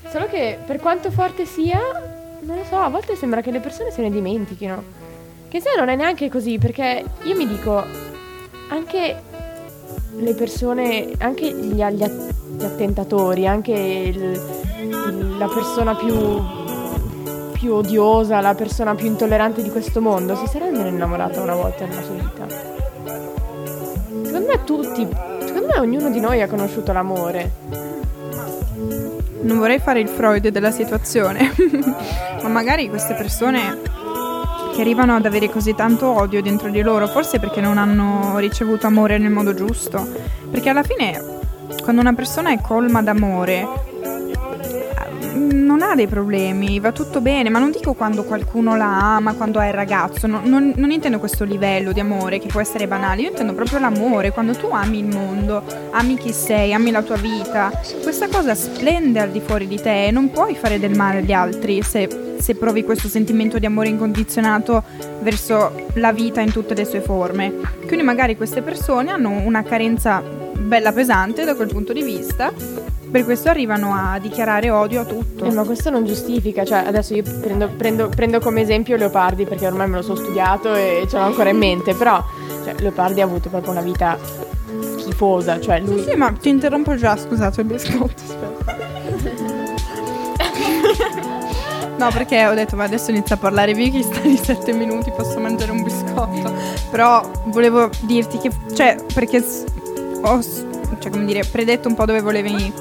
Solo 0.09 0.27
che 0.27 0.59
per 0.65 0.79
quanto 0.79 1.11
forte 1.11 1.45
sia, 1.45 1.81
non 2.41 2.57
lo 2.57 2.65
so, 2.65 2.79
a 2.79 2.89
volte 2.89 3.17
sembra 3.17 3.43
che 3.43 3.51
le 3.51 3.61
persone 3.61 3.91
se 3.91 4.03
ne 4.03 4.11
dimentichino. 4.11 5.06
Che 5.57 5.63
se 5.63 5.71
non 5.75 5.89
è 5.89 5.97
neanche 5.97 6.29
così, 6.29 6.59
perché 6.59 7.03
io 7.23 7.35
mi 7.35 7.49
dico, 7.49 7.83
anche 8.69 9.23
le 10.19 10.35
persone, 10.35 11.13
anche 11.17 11.51
gli, 11.51 11.83
gli 11.83 12.03
att- 12.03 12.35
gli 12.59 12.63
attentatori, 12.63 13.47
anche 13.47 13.73
il- 13.73 15.39
la 15.39 15.49
persona 15.49 15.95
più, 15.95 16.15
più 17.53 17.73
odiosa, 17.73 18.43
la 18.43 18.55
persona 18.55 18.95
più 18.95 19.07
intollerante 19.07 19.63
di 19.63 19.71
questo 19.71 20.03
mondo, 20.03 20.37
si 20.37 20.59
almeno 20.59 20.89
innamorata 20.89 21.41
una 21.41 21.55
volta 21.55 21.87
nella 21.87 22.03
sua 22.03 22.15
vita. 22.17 22.47
Secondo 24.25 24.47
me 24.47 24.63
tutti, 24.65 25.09
secondo 25.41 25.69
me 25.69 25.79
ognuno 25.79 26.11
di 26.11 26.21
noi 26.21 26.43
ha 26.43 26.49
conosciuto 26.49 26.93
l'amore. 26.93 27.51
Non 29.41 29.57
vorrei 29.57 29.79
fare 29.79 30.01
il 30.01 30.09
Freud 30.11 30.49
della 30.49 30.71
situazione, 30.71 31.51
ma 32.43 32.49
magari 32.49 32.91
queste 32.91 33.15
persone 33.15 33.95
che 34.77 34.83
arrivano 34.83 35.17
ad 35.17 35.25
avere 35.25 35.49
così 35.49 35.75
tanto 35.75 36.07
odio 36.07 36.43
dentro 36.43 36.69
di 36.69 36.83
loro, 36.83 37.09
forse 37.09 37.39
perché 37.39 37.63
non 37.63 37.79
hanno 37.79 38.37
ricevuto 38.37 38.87
amore 38.87 39.17
nel 39.17 39.31
modo 39.31 39.55
giusto. 39.55 40.07
Perché 40.51 40.69
alla 40.69 40.83
fine, 40.83 41.19
quando 41.83 42.03
una 42.03 42.13
persona 42.13 42.51
è 42.53 42.61
colma 42.61 43.01
d'amore, 43.01 43.67
eh, 44.03 45.35
non 45.35 45.81
ha 45.81 45.95
dei 45.95 46.07
problemi, 46.07 46.79
va 46.79 46.93
tutto 46.93 47.23
bene, 47.23 47.49
ma 47.49 47.59
non 47.59 47.71
dico 47.71 47.95
quando 47.95 48.25
qualcuno 48.25 48.77
la 48.77 49.15
ama, 49.15 49.33
quando 49.33 49.61
è 49.61 49.69
il 49.69 49.73
ragazzo, 49.73 50.27
no- 50.27 50.43
non, 50.45 50.75
non 50.77 50.91
intendo 50.91 51.19
questo 51.21 51.45
livello 51.45 51.93
di 51.93 52.01
amore 52.01 52.39
che 52.39 52.49
può 52.49 52.61
essere 52.61 52.87
banale, 52.87 53.23
io 53.23 53.31
intendo 53.31 53.55
proprio 53.55 53.79
l'amore, 53.79 54.31
quando 54.31 54.53
tu 54.53 54.67
ami 54.67 54.99
il 54.99 55.07
mondo, 55.07 55.63
ami 55.93 56.19
chi 56.19 56.35
sei, 56.35 56.75
ami 56.75 56.91
la 56.91 57.01
tua 57.01 57.17
vita, 57.17 57.71
questa 58.03 58.29
cosa 58.29 58.55
splende 58.55 59.21
al 59.21 59.31
di 59.31 59.41
fuori 59.41 59.67
di 59.67 59.81
te 59.81 60.09
e 60.09 60.11
non 60.11 60.31
puoi 60.31 60.55
fare 60.55 60.79
del 60.79 60.95
male 60.95 61.21
agli 61.21 61.33
altri 61.33 61.81
se, 61.81 62.26
se 62.39 62.55
provi 62.55 62.85
questo 62.85 63.09
sentimento 63.09 63.59
di 63.59 63.67
amore 63.67 63.89
incondizionato 63.89 64.83
verso 65.21 65.87
la 65.95 66.13
vita 66.13 66.41
in 66.41 66.53
tutte 66.53 66.75
le 66.75 66.85
sue 66.85 67.01
forme. 67.01 67.55
Quindi 67.87 68.05
magari 68.05 68.37
queste 68.37 68.63
persone 68.63 69.11
hanno 69.11 69.31
una 69.31 69.63
carenza 69.63 70.23
bella 70.23 70.93
pesante 70.93 71.45
da 71.45 71.55
quel 71.55 71.69
punto 71.69 71.93
di 71.93 72.03
vista, 72.03 72.53
per 73.11 73.25
questo 73.25 73.49
arrivano 73.49 73.95
a 73.95 74.19
dichiarare 74.19 74.71
odio 74.71 75.03
a 75.03 75.05
tutto. 75.05 75.45
Eh, 75.45 75.53
ma 75.53 75.65
questo 75.65 75.91
non 75.91 76.05
giustifica, 76.05 76.65
cioè 76.65 76.85
adesso 76.87 77.15
io 77.15 77.23
prendo, 77.41 77.69
prendo- 77.77 78.09
prendo 78.09 78.41
come 78.41 78.63
esempio 78.63 78.97
Leopardi 78.97 79.45
perché 79.45 79.67
ormai 79.67 79.89
me 79.89 79.97
lo 79.97 80.03
so 80.03 80.15
studiato 80.15 80.75
e 80.75 81.07
ce 81.09 81.17
l'ho 81.17 81.25
ancora 81.25 81.51
in 81.51 81.59
mente, 81.59 81.95
però 81.95 82.23
cioè, 82.65 82.75
Leopardi 82.79 83.21
ha 83.21 83.25
avuto 83.25 83.49
proprio 83.49 83.71
una 83.73 83.83
vita 83.83 84.19
schifosa, 84.99 85.61
cioè 85.61 85.81
lui... 85.81 86.03
Sì, 86.03 86.15
ma 86.17 86.33
ti 86.33 86.49
interrompo 86.49 86.97
già, 86.97 87.17
scusate 87.17 87.61
il 87.61 87.67
biscotto, 87.67 88.23
aspetta. 88.27 89.56
No, 91.99 92.11
perché 92.11 92.47
ho 92.47 92.55
detto, 92.55 92.77
ma 92.77 92.85
adesso 92.85 93.11
inizia 93.11 93.37
a 93.37 93.39
parlare 93.39 93.73
Vicky, 93.73 94.03
sta 94.03 94.21
di 94.21 94.37
7 94.37 94.73
minuti, 94.73 95.11
posso 95.11 95.39
mangiare 95.41 95.71
un 95.71 95.83
biscotto. 95.83 96.53
Però 96.91 97.29
volevo 97.47 97.89
dirti 98.01 98.39
che, 98.39 98.51
cioè, 98.75 98.97
perché 99.15 99.43
ho, 100.21 100.43
cioè, 100.99 101.11
come 101.11 101.25
dire, 101.25 101.43
predetto 101.45 101.89
un 101.89 101.95
po' 101.95 102.05
dove 102.05 102.21
volevi 102.21 102.73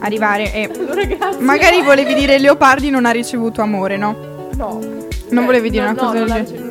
arrivare 0.00 0.52
e 0.52 0.70
Allora, 0.72 1.02
magari 1.38 1.80
volevi 1.82 2.14
dire 2.14 2.38
Leopardi 2.38 2.90
non 2.90 3.06
ha 3.06 3.10
ricevuto 3.10 3.62
amore, 3.62 3.96
no? 3.96 4.14
No. 4.56 4.80
Non 5.28 5.42
Eh, 5.42 5.46
volevi 5.46 5.70
dire 5.70 5.84
no, 5.84 5.90
una 5.92 6.00
no, 6.00 6.06
cosa 6.08 6.18
del 6.18 6.28
non 6.28 6.44
genere? 6.44 6.65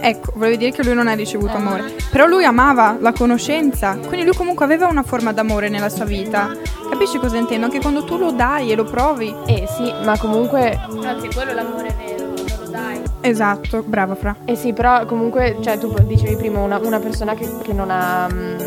Ecco, 0.00 0.32
volevi 0.34 0.56
dire 0.56 0.70
che 0.70 0.84
lui 0.84 0.94
non 0.94 1.08
ha 1.08 1.14
ricevuto 1.14 1.56
amore. 1.56 1.94
Però 2.10 2.26
lui 2.26 2.44
amava 2.44 2.96
la 3.00 3.12
conoscenza. 3.12 3.96
Quindi 3.96 4.24
lui 4.24 4.34
comunque 4.34 4.64
aveva 4.64 4.86
una 4.86 5.02
forma 5.02 5.32
d'amore 5.32 5.68
nella 5.68 5.88
sua 5.88 6.04
vita. 6.04 6.50
Capisci 6.90 7.18
cosa 7.18 7.36
intendo? 7.36 7.68
Che 7.68 7.80
quando 7.80 8.04
tu 8.04 8.16
lo 8.16 8.32
dai 8.32 8.70
e 8.70 8.76
lo 8.76 8.84
provi. 8.84 9.34
Eh 9.46 9.66
sì, 9.68 9.92
ma 10.04 10.16
comunque... 10.18 10.78
Anzi, 11.02 11.28
quello 11.28 11.50
è 11.50 11.54
l'amore 11.54 11.94
vero, 11.98 12.26
non 12.26 12.34
lo 12.34 12.68
dai. 12.70 13.02
Esatto, 13.20 13.82
brava 13.84 14.14
Fra. 14.14 14.36
Eh 14.44 14.56
sì, 14.56 14.72
però 14.72 15.04
comunque, 15.04 15.58
cioè 15.60 15.78
tu 15.78 15.94
dicevi 16.04 16.36
prima 16.36 16.60
una, 16.60 16.78
una 16.78 16.98
persona 16.98 17.34
che, 17.34 17.48
che 17.62 17.72
non 17.72 17.90
ha... 17.90 18.28
mm, 18.32 18.58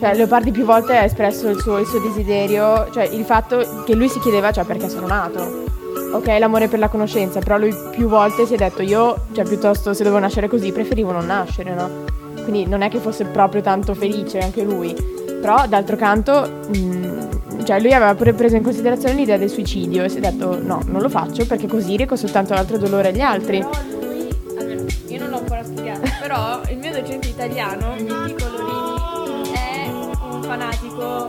cioè 0.00 0.14
Leopardi 0.14 0.52
più 0.52 0.64
volte 0.64 0.96
ha 0.96 1.04
espresso 1.04 1.48
il 1.48 1.58
suo, 1.60 1.78
il 1.78 1.86
suo 1.86 1.98
desiderio, 2.00 2.88
cioè 2.92 3.04
il 3.04 3.24
fatto 3.24 3.82
che 3.84 3.94
lui 3.94 4.08
si 4.08 4.20
chiedeva, 4.20 4.52
cioè 4.52 4.64
perché 4.64 4.88
sono 4.88 5.06
nato. 5.06 5.64
Ok, 6.10 6.26
l'amore 6.38 6.68
per 6.68 6.78
la 6.78 6.88
conoscenza, 6.88 7.38
però 7.40 7.58
lui 7.58 7.74
più 7.90 8.08
volte 8.08 8.46
si 8.46 8.54
è 8.54 8.56
detto 8.56 8.80
io, 8.80 9.26
cioè 9.32 9.44
piuttosto 9.44 9.92
se 9.92 10.02
dovevo 10.02 10.20
nascere 10.20 10.48
così 10.48 10.72
preferivo 10.72 11.12
non 11.12 11.26
nascere, 11.26 11.74
no? 11.74 12.04
Quindi 12.42 12.66
non 12.66 12.80
è 12.80 12.88
che 12.88 12.98
fosse 12.98 13.26
proprio 13.26 13.60
tanto 13.60 13.94
felice 13.94 14.38
anche 14.38 14.62
lui. 14.62 14.94
Però 15.40 15.66
d'altro 15.68 15.96
canto, 15.96 16.60
mm, 16.74 17.62
cioè 17.62 17.78
lui 17.78 17.92
aveva 17.92 18.14
pure 18.14 18.32
preso 18.32 18.56
in 18.56 18.62
considerazione 18.62 19.14
l'idea 19.14 19.36
del 19.36 19.50
suicidio 19.50 20.02
e 20.02 20.08
si 20.08 20.16
è 20.16 20.20
detto 20.20 20.58
no, 20.60 20.80
non 20.86 21.02
lo 21.02 21.10
faccio 21.10 21.44
perché 21.46 21.66
così 21.66 21.96
reco 21.96 22.16
soltanto 22.16 22.54
l'altro 22.54 22.78
dolore 22.78 23.08
agli 23.08 23.20
altri. 23.20 23.58
Però 23.58 23.80
lui, 24.00 24.28
almeno 24.58 24.84
io 25.08 25.18
non 25.18 25.28
l'ho 25.28 25.38
ancora 25.38 25.62
studiato, 25.62 26.00
però 26.22 26.60
il 26.70 26.78
mio 26.78 26.90
docente 26.90 27.28
italiano, 27.28 27.94
Miki 27.98 28.34
Colorini, 28.34 29.50
è 29.52 29.90
un 30.30 30.42
fanatico, 30.42 31.28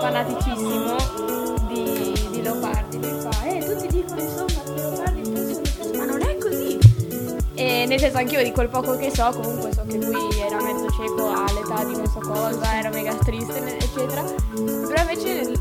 fanaticissimo 0.00 1.51
nel 7.92 8.00
senso 8.00 8.16
anch'io 8.16 8.42
di 8.42 8.52
quel 8.52 8.68
poco 8.68 8.96
che 8.96 9.10
so, 9.14 9.30
comunque 9.32 9.70
so 9.70 9.84
che 9.86 9.98
lui 9.98 10.38
era 10.38 10.62
mezzo 10.62 10.88
cieco 10.92 11.28
all'età 11.28 11.84
di 11.84 11.94
non 11.94 12.06
so 12.06 12.20
cosa, 12.20 12.78
era 12.78 12.88
mega 12.88 13.14
triste, 13.16 13.76
eccetera. 13.76 14.22
Però 14.22 15.00
invece 15.02 15.52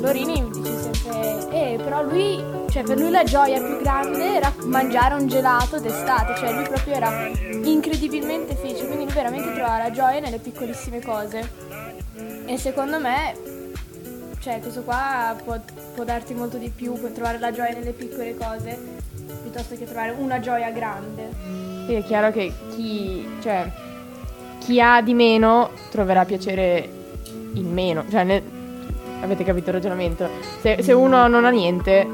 Lorini 0.00 0.50
dice 0.52 0.78
sempre, 0.78 1.48
eh, 1.50 1.78
però 1.82 2.02
lui, 2.02 2.44
cioè 2.68 2.82
per 2.82 2.98
lui 2.98 3.10
la 3.10 3.24
gioia 3.24 3.58
più 3.58 3.80
grande 3.80 4.34
era 4.34 4.52
mangiare 4.64 5.14
un 5.14 5.28
gelato 5.28 5.78
d'estate, 5.80 6.34
cioè 6.36 6.52
lui 6.52 6.64
proprio 6.64 6.92
era 6.92 7.26
incredibilmente 7.62 8.54
felice, 8.54 8.86
quindi 8.86 9.10
veramente 9.10 9.54
trovare 9.54 9.84
la 9.84 9.90
gioia 9.90 10.20
nelle 10.20 10.38
piccolissime 10.38 11.00
cose. 11.00 11.50
E 12.44 12.58
secondo 12.58 13.00
me, 13.00 13.34
cioè, 14.40 14.60
questo 14.60 14.82
qua 14.82 15.34
può, 15.42 15.58
può 15.94 16.04
darti 16.04 16.34
molto 16.34 16.58
di 16.58 16.68
più, 16.68 16.92
puoi 16.92 17.12
trovare 17.12 17.38
la 17.38 17.50
gioia 17.50 17.72
nelle 17.72 17.92
piccole 17.92 18.36
cose, 18.36 18.95
piuttosto 19.56 19.76
che 19.76 19.84
trovare 19.86 20.14
una 20.18 20.38
gioia 20.38 20.70
grande. 20.70 21.30
Sì, 21.86 21.94
è 21.94 22.04
chiaro 22.04 22.30
che 22.30 22.52
chi, 22.74 23.26
cioè, 23.40 23.70
chi 24.58 24.80
ha 24.80 25.00
di 25.00 25.14
meno 25.14 25.70
troverà 25.90 26.24
piacere 26.26 26.88
in 27.54 27.72
meno. 27.72 28.04
Cioè, 28.10 28.24
ne- 28.24 28.42
avete 29.22 29.44
capito 29.44 29.68
il 29.70 29.74
ragionamento? 29.76 30.28
Se, 30.60 30.82
se 30.82 30.92
uno 30.92 31.26
non 31.28 31.44
ha 31.46 31.50
niente, 31.50 32.06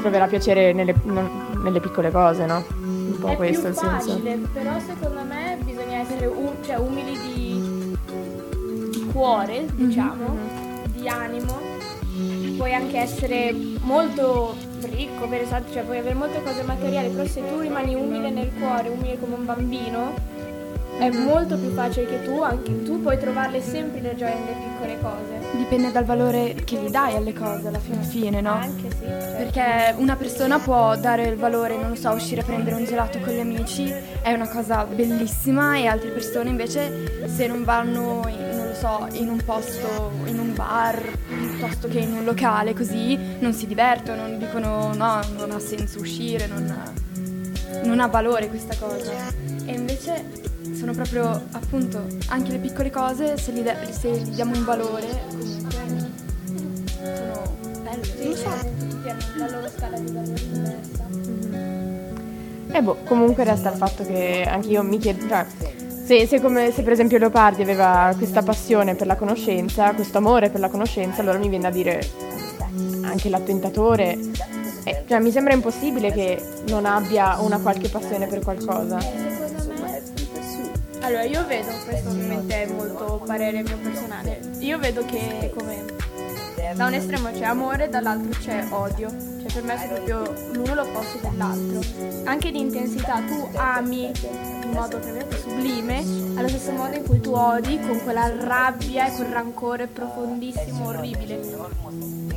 troverà 0.00 0.26
piacere 0.26 0.72
nelle, 0.72 0.94
non- 1.04 1.60
nelle 1.62 1.80
piccole 1.80 2.10
cose, 2.10 2.46
no? 2.46 2.64
Un 2.80 3.16
po' 3.20 3.28
È 3.28 3.36
questo 3.36 3.68
più 3.68 3.70
il 3.70 3.76
senso. 3.76 4.10
facile, 4.12 4.38
però 4.52 4.78
secondo 4.80 5.20
me 5.22 5.58
bisogna 5.62 5.98
essere 5.98 6.26
um- 6.26 6.62
cioè, 6.64 6.76
umili 6.76 7.18
di, 7.18 7.96
di 8.90 9.06
cuore, 9.12 9.60
Mhm. 9.62 9.86
diciamo, 9.86 10.36
di 10.94 11.08
animo. 11.08 11.74
Puoi 12.56 12.72
anche 12.72 12.98
essere 12.98 13.54
molto 13.82 14.54
ricco, 14.86 15.28
per 15.28 15.42
esempio, 15.42 15.72
cioè 15.72 15.82
puoi 15.82 15.98
avere 15.98 16.14
molte 16.14 16.42
cose 16.42 16.62
materiali, 16.62 17.08
però 17.08 17.26
se 17.26 17.46
tu 17.46 17.60
rimani 17.60 17.94
umile 17.94 18.30
nel 18.30 18.50
cuore, 18.58 18.88
umile 18.88 19.18
come 19.18 19.34
un 19.34 19.44
bambino, 19.44 20.14
è 20.98 21.10
molto 21.10 21.58
più 21.58 21.70
facile 21.72 22.06
che 22.06 22.22
tu, 22.22 22.40
anche 22.40 22.82
tu 22.82 23.00
puoi 23.02 23.18
trovarle 23.18 23.60
sempre 23.60 24.00
le 24.00 24.14
gioie 24.16 24.34
nelle 24.34 24.56
piccole 24.56 24.98
cose. 25.00 25.56
Dipende 25.56 25.92
dal 25.92 26.04
valore 26.04 26.54
che 26.64 26.76
gli 26.76 26.88
dai 26.88 27.14
alle 27.16 27.32
cose 27.32 27.68
alla 27.68 27.78
fine, 27.78 28.02
fine 28.02 28.40
no? 28.40 28.52
Anche 28.52 28.90
sì. 28.90 29.04
certo. 29.04 29.36
Perché 29.36 29.94
una 29.98 30.16
persona 30.16 30.58
può 30.58 30.96
dare 30.96 31.26
il 31.26 31.36
valore, 31.36 31.76
non 31.76 31.90
lo 31.90 31.94
so, 31.94 32.10
uscire 32.10 32.40
a 32.40 32.44
prendere 32.44 32.76
un 32.76 32.84
gelato 32.84 33.18
con 33.18 33.32
gli 33.34 33.40
amici 33.40 33.92
è 34.22 34.32
una 34.32 34.48
cosa 34.48 34.84
bellissima 34.84 35.76
e 35.76 35.86
altre 35.86 36.10
persone 36.10 36.48
invece 36.48 37.28
se 37.28 37.46
non 37.46 37.64
vanno, 37.64 38.22
non 38.24 38.66
lo 38.68 38.74
so, 38.74 39.06
in 39.12 39.28
un 39.28 39.42
posto, 39.44 40.12
in 40.24 40.38
un 40.38 40.54
bar, 40.54 41.02
piuttosto 41.56 41.88
che 41.88 41.98
in 42.00 42.12
un 42.12 42.24
locale 42.24 42.74
così, 42.74 43.18
non 43.38 43.54
si 43.54 43.66
divertono, 43.66 44.28
dicono 44.36 44.92
no, 44.94 45.20
non 45.36 45.50
ha 45.50 45.58
senso 45.58 46.00
uscire, 46.00 46.46
non 46.46 46.70
ha, 46.70 46.92
non 47.84 47.98
ha 47.98 48.06
valore 48.06 48.48
questa 48.48 48.76
cosa. 48.76 49.12
E 49.64 49.72
invece 49.72 50.44
sono 50.74 50.92
proprio 50.92 51.42
appunto 51.52 52.06
anche 52.28 52.52
le 52.52 52.58
piccole 52.58 52.90
cose, 52.90 53.38
se 53.38 53.52
gli, 53.52 53.62
da- 53.62 53.76
se 53.90 54.10
gli 54.10 54.34
diamo 54.34 54.54
un 54.54 54.64
valore, 54.64 55.06
comunque 55.30 55.72
sono 57.14 57.56
belle. 57.82 58.04
Sì, 58.04 58.34
sì, 58.34 58.88
tutti 58.88 59.08
hanno 59.08 59.20
la 59.36 59.50
loro 59.50 59.68
scala 59.74 59.98
di 59.98 60.12
valori 60.12 60.48
diversa. 60.50 61.04
E 62.68 62.82
boh, 62.82 62.96
comunque 63.04 63.44
resta 63.44 63.70
il 63.70 63.78
fatto 63.78 64.04
che 64.04 64.44
anche 64.46 64.68
io 64.68 64.82
mi 64.82 64.98
chiedo, 64.98 65.26
cioè, 65.26 65.46
se, 66.06 66.24
se 66.28 66.40
come, 66.40 66.70
se 66.70 66.82
per 66.82 66.92
esempio 66.92 67.18
Leopardi 67.18 67.62
aveva 67.62 68.14
questa 68.16 68.42
passione 68.42 68.94
per 68.94 69.08
la 69.08 69.16
conoscenza, 69.16 69.92
questo 69.92 70.18
amore 70.18 70.50
per 70.50 70.60
la 70.60 70.68
conoscenza, 70.68 71.20
allora 71.20 71.36
mi 71.36 71.48
viene 71.48 71.64
da 71.64 71.70
dire 71.70 72.08
anche 73.02 73.28
l'attentatore, 73.28 74.16
eh, 74.84 75.02
cioè 75.08 75.18
mi 75.18 75.32
sembra 75.32 75.52
impossibile 75.52 76.12
che 76.12 76.40
non 76.68 76.86
abbia 76.86 77.38
una 77.40 77.58
qualche 77.58 77.88
passione 77.88 78.28
per 78.28 78.38
qualcosa. 78.38 78.98
Allora, 81.00 81.24
io 81.24 81.44
vedo, 81.46 81.72
questo 81.84 82.08
ovviamente 82.08 82.62
è 82.62 82.66
molto 82.72 83.22
parere 83.26 83.62
mio 83.62 83.78
personale. 83.78 84.40
Io 84.58 84.78
vedo 84.78 85.04
che 85.04 85.52
come 85.56 85.95
da 86.74 86.86
un 86.86 86.94
estremo 86.94 87.30
c'è 87.30 87.44
amore, 87.44 87.88
dall'altro 87.88 88.30
c'è 88.40 88.66
odio. 88.70 89.08
Cioè 89.10 89.52
per 89.52 89.62
me 89.62 89.82
è 89.82 89.88
proprio 89.88 90.34
l'uno 90.52 90.74
l'opposto 90.74 91.18
dell'altro. 91.22 91.80
Anche 92.24 92.50
di 92.50 92.60
intensità, 92.60 93.20
tu 93.20 93.48
ami 93.54 94.10
in 94.66 94.72
modo 94.72 94.98
virgolette 94.98 95.38
sublime, 95.38 96.04
allo 96.36 96.48
stesso 96.48 96.72
modo 96.72 96.96
in 96.96 97.04
cui 97.04 97.20
tu 97.20 97.32
odi 97.32 97.78
con 97.80 98.00
quella 98.02 98.32
rabbia 98.44 99.06
e 99.06 99.14
quel 99.14 99.28
rancore 99.28 99.86
profondissimo, 99.86 100.88
orribile. 100.88 101.40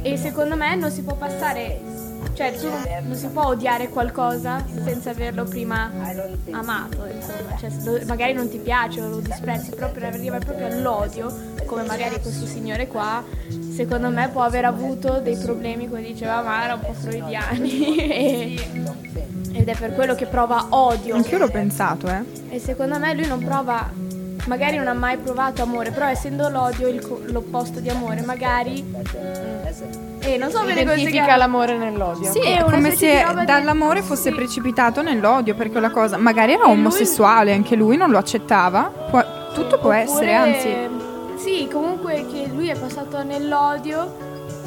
E 0.01 0.15
secondo 0.15 0.55
me 0.55 0.75
non 0.75 0.91
si 0.91 1.01
può 1.01 1.15
passare, 1.15 1.81
cioè 2.33 2.53
tu 2.55 2.69
non, 3.03 3.15
si 3.15 3.27
può 3.27 3.47
odiare 3.47 3.89
qualcosa 3.89 4.63
senza 4.83 5.09
averlo 5.09 5.43
prima 5.43 5.91
amato, 6.51 7.05
insomma. 7.05 7.57
Cioè, 7.59 8.05
magari 8.05 8.33
non 8.33 8.47
ti 8.49 8.59
piace 8.59 9.01
o 9.01 9.09
lo 9.09 9.19
disprezzi, 9.19 9.71
però 9.71 9.91
per 9.91 10.03
arrivare 10.03 10.45
proprio 10.45 10.67
all'odio, 10.67 11.33
come 11.69 11.83
magari 11.83 12.19
questo 12.19 12.45
signore 12.47 12.87
qua, 12.87 13.23
secondo 13.73 14.09
me 14.09 14.27
può 14.29 14.41
aver 14.41 14.65
avuto 14.65 15.19
dei 15.19 15.37
problemi, 15.37 15.87
come 15.87 16.01
diceva 16.01 16.41
Mara, 16.41 16.73
un 16.73 16.79
po' 16.81 16.93
freudiani. 16.93 17.95
e- 17.97 18.69
ed 19.53 19.67
è 19.67 19.75
per 19.77 19.93
quello 19.93 20.15
che 20.15 20.25
prova 20.25 20.65
odio. 20.69 21.15
Anch'io 21.15 21.37
l'ho 21.37 21.49
pensato, 21.49 22.07
eh. 22.07 22.23
E 22.55 22.59
secondo 22.59 22.97
me 22.97 23.13
lui 23.13 23.27
non 23.27 23.43
prova, 23.43 23.89
magari 24.45 24.77
non 24.77 24.87
ha 24.87 24.93
mai 24.93 25.17
provato 25.17 25.61
amore, 25.61 25.91
però 25.91 26.07
essendo 26.07 26.49
l'odio 26.49 26.87
il 26.87 27.01
co- 27.01 27.21
l'opposto 27.25 27.79
di 27.79 27.89
amore, 27.89 28.21
magari... 28.21 28.83
E 30.21 30.37
non 30.37 30.49
so 30.51 30.63
bene 30.63 30.83
come 30.83 30.97
si 30.97 31.11
chiama. 31.11 31.35
l'amore 31.37 31.77
nell'odio. 31.77 32.29
Sì, 32.31 32.39
È 32.41 32.61
come 32.63 32.91
specie 32.91 33.11
di 33.11 33.17
se 33.19 33.23
roba 33.25 33.39
di- 33.41 33.45
dall'amore 33.45 34.01
fosse 34.01 34.29
sì. 34.29 34.35
precipitato 34.35 35.01
nell'odio, 35.01 35.55
perché 35.55 35.79
la 35.79 35.89
cosa 35.91 36.17
magari 36.17 36.53
era 36.53 36.63
E 36.63 36.65
lui- 36.67 36.73
omosessuale, 36.77 37.53
anche 37.53 37.75
lui 37.75 37.95
non 37.97 38.11
lo 38.11 38.17
accettava. 38.17 38.91
Può- 39.09 39.25
tutto 39.53 39.79
può 39.79 39.89
Oppure- 39.89 40.01
essere, 40.01 40.33
anzi. 40.33 40.67
Sì, 41.39 41.67
comunque 41.71 42.25
che 42.31 42.47
lui 42.47 42.67
è 42.67 42.77
passato 42.77 43.23
nell'odio, 43.23 44.13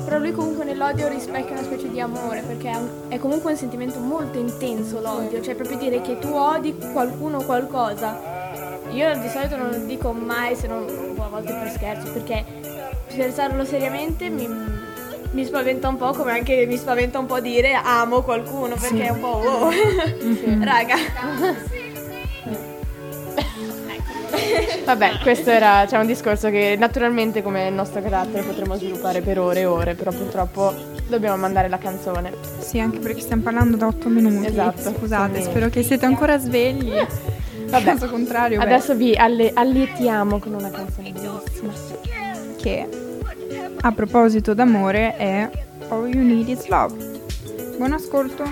però 0.05 0.19
lui 0.19 0.33
comunque 0.33 0.65
nell'odio 0.65 1.07
rispecchia 1.09 1.53
una 1.53 1.63
specie 1.63 1.91
di 1.91 2.01
amore, 2.01 2.41
perché 2.47 2.71
è, 2.71 2.77
un- 2.77 2.89
è 3.09 3.19
comunque 3.19 3.53
un 3.53 3.57
sentimento 3.59 3.99
molto 3.99 4.39
intenso 4.39 5.01
l'odio, 5.01 5.41
cioè 5.43 5.55
proprio 5.55 5.77
dire 5.79 6.01
che 6.01 6.19
tu 6.19 6.29
odi 6.33 6.77
qualcuno 6.93 7.39
o 7.39 7.45
qualcosa. 7.45 8.41
Io 8.91 9.19
di 9.19 9.29
solito 9.29 9.57
non 9.57 9.71
lo 9.71 9.77
dico 9.85 10.13
mai 10.13 10.55
se 10.57 10.67
non 10.67 10.85
a 11.19 11.29
volte 11.29 11.53
per 11.53 11.71
scherzo, 11.71 12.11
perché 12.13 12.45
pensarlo 13.15 13.65
seriamente 13.65 14.29
mi, 14.29 14.47
mi 15.31 15.45
spaventa 15.45 15.89
un 15.89 15.97
po', 15.97 16.13
come 16.13 16.33
anche 16.33 16.67
mi 16.67 16.77
spaventa 16.77 17.19
un 17.19 17.27
po' 17.27 17.41
dire 17.41 17.73
amo 17.75 18.23
qualcuno, 18.23 18.75
perché 18.77 19.05
è 19.05 19.11
un 19.11 19.21
po' 19.21 19.41
wow. 19.45 19.71
Raga. 20.65 20.97
Vabbè, 24.85 25.19
questo 25.23 25.51
era 25.51 25.87
cioè, 25.87 25.99
un 26.01 26.07
discorso 26.07 26.51
che 26.51 26.77
naturalmente 26.79 27.43
come 27.43 27.69
il 27.69 27.73
nostro 27.75 28.03
carattere 28.03 28.43
potremmo 28.43 28.77
sviluppare 28.77 29.21
per 29.21 29.39
ore 29.39 29.61
e 29.61 29.65
ore, 29.65 29.95
però 29.95 30.11
purtroppo 30.11 30.75
dobbiamo 31.09 31.37
mandare 31.37 31.69
la 31.69 31.79
canzone. 31.79 32.33
Sì, 32.59 32.79
anche 32.81 32.99
perché 32.99 33.21
stiamo 33.21 33.43
parlando 33.43 33.77
da 33.77 33.87
8 33.87 34.09
minuti. 34.09 34.47
Esatto, 34.47 34.93
Scusate, 34.99 35.43
spero 35.43 35.69
che 35.69 35.83
siete 35.83 36.05
ancora 36.07 36.39
svegli. 36.39 36.93
Vabbè, 37.73 37.85
Caso 37.85 38.09
contrario, 38.11 38.59
beh, 38.59 38.65
adesso 38.65 38.95
vi 38.95 39.15
alle- 39.15 39.51
allietiamo 39.55 40.39
con 40.39 40.53
una 40.53 40.71
canzone 40.71 41.11
bellissima. 41.11 41.73
che 42.61 42.87
a 43.81 43.93
proposito 43.93 44.53
d'amore 44.53 45.17
è 45.17 45.49
All 45.89 46.07
You 46.07 46.23
Need 46.23 46.49
Is 46.49 46.67
Love. 46.67 46.95
Buon 47.79 47.93
ascolto. 47.93 48.45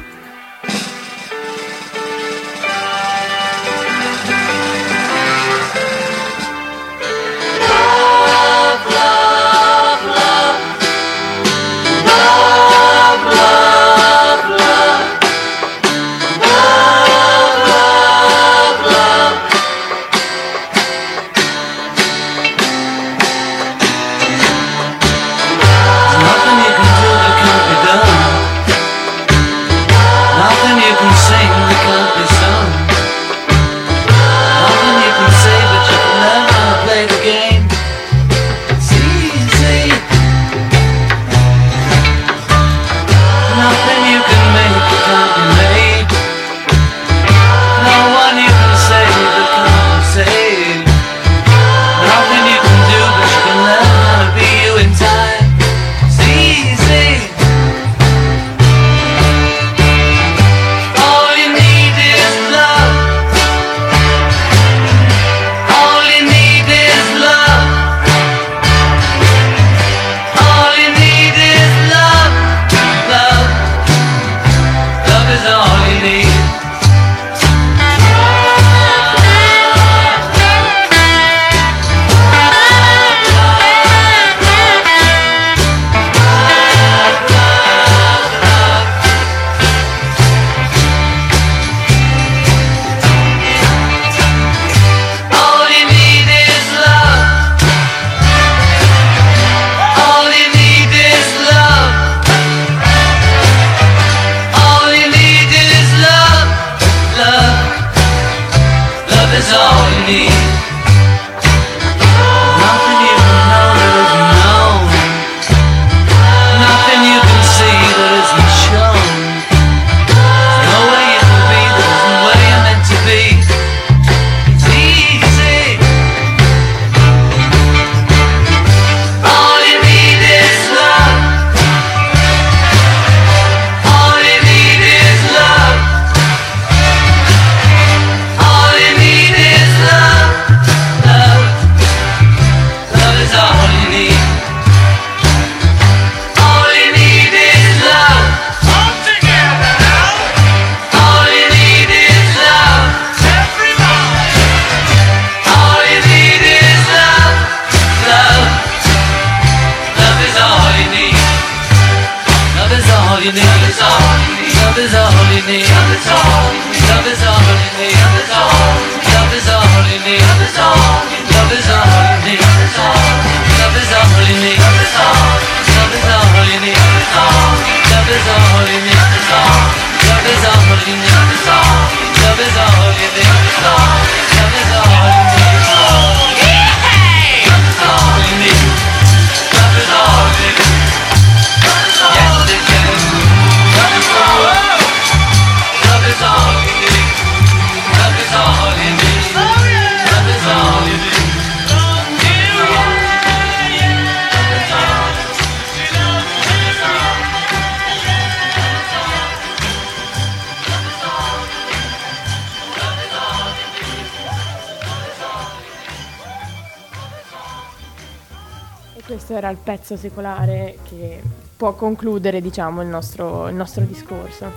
Era 219.40 219.48
il 219.48 219.56
pezzo 219.56 219.96
secolare 219.96 220.78
che 220.82 221.20
può 221.56 221.74
concludere, 221.74 222.40
diciamo, 222.40 222.82
il 222.82 222.88
nostro, 222.88 223.48
il 223.48 223.54
nostro 223.54 223.84
discorso 223.84 224.52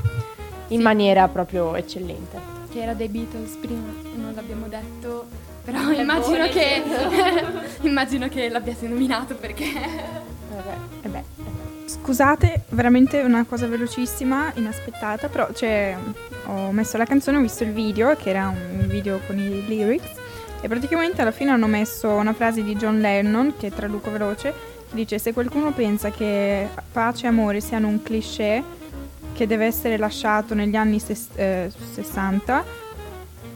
in 0.68 0.82
maniera 0.82 1.28
proprio 1.28 1.76
eccellente. 1.76 2.38
Che 2.70 2.82
era 2.82 2.94
dei 2.94 3.08
Beatles 3.08 3.56
prima, 3.56 3.94
non 4.16 4.34
l'abbiamo 4.34 4.68
detto, 4.68 5.26
però 5.64 5.90
immagino 5.92 6.48
che, 6.48 6.84
immagino 7.82 8.28
che 8.28 8.50
l'abbiate 8.50 8.88
nominato 8.88 9.36
perché... 9.36 9.72
Vabbè, 10.50 10.76
e 11.02 11.08
beh, 11.08 11.24
Scusate, 11.86 12.64
veramente 12.70 13.22
una 13.22 13.46
cosa 13.46 13.68
velocissima, 13.68 14.52
inaspettata, 14.56 15.28
però 15.28 15.48
c'è, 15.52 15.96
ho 16.46 16.72
messo 16.72 16.98
la 16.98 17.06
canzone, 17.06 17.38
ho 17.38 17.42
visto 17.42 17.64
il 17.64 17.72
video, 17.72 18.16
che 18.16 18.30
era 18.30 18.48
un 18.48 18.86
video 18.88 19.20
con 19.26 19.38
i 19.38 19.66
lyrics, 19.66 20.22
e 20.62 20.68
praticamente 20.68 21.22
alla 21.22 21.32
fine 21.32 21.52
hanno 21.52 21.68
messo 21.68 22.10
una 22.10 22.34
frase 22.34 22.64
di 22.64 22.76
John 22.76 23.00
Lennon, 23.00 23.54
che 23.58 23.70
traduco 23.70 24.10
veloce, 24.10 24.73
dice 24.94 25.20
se 25.20 25.34
qualcuno 25.34 25.72
pensa 25.72 26.12
che 26.12 26.70
pace 26.92 27.26
e 27.26 27.30
amore 27.30 27.60
siano 27.60 27.88
un 27.88 28.02
cliché 28.02 28.64
che 29.34 29.48
deve 29.48 29.66
essere 29.66 29.98
lasciato 29.98 30.54
negli 30.54 30.76
anni 30.76 31.00
ses- 31.00 31.30
eh, 31.36 31.72
60, 31.94 32.64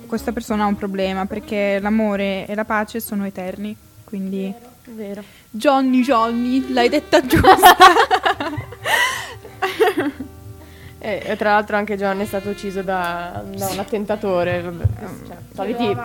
questa 0.07 0.31
persona 0.31 0.63
ha 0.63 0.67
un 0.67 0.75
problema, 0.75 1.25
perché 1.25 1.79
l'amore 1.79 2.47
e 2.47 2.55
la 2.55 2.65
pace 2.65 2.99
sono 2.99 3.25
eterni, 3.25 3.75
quindi... 4.03 4.51
vero. 4.85 5.23
Johnny, 5.49 6.01
Johnny, 6.01 6.71
l'hai 6.73 6.89
detta 6.89 7.21
giusta. 7.25 7.75
E, 10.99 11.21
e 11.23 11.35
tra 11.35 11.51
l'altro 11.51 11.75
anche 11.77 11.95
John 11.95 12.19
è 12.19 12.25
stato 12.25 12.49
ucciso 12.49 12.81
da, 12.81 13.43
da 13.45 13.67
un 13.67 13.79
attentatore. 13.79 14.61
vabbè, 14.61 14.83
cioè, 15.27 15.37
soliti 15.53 15.95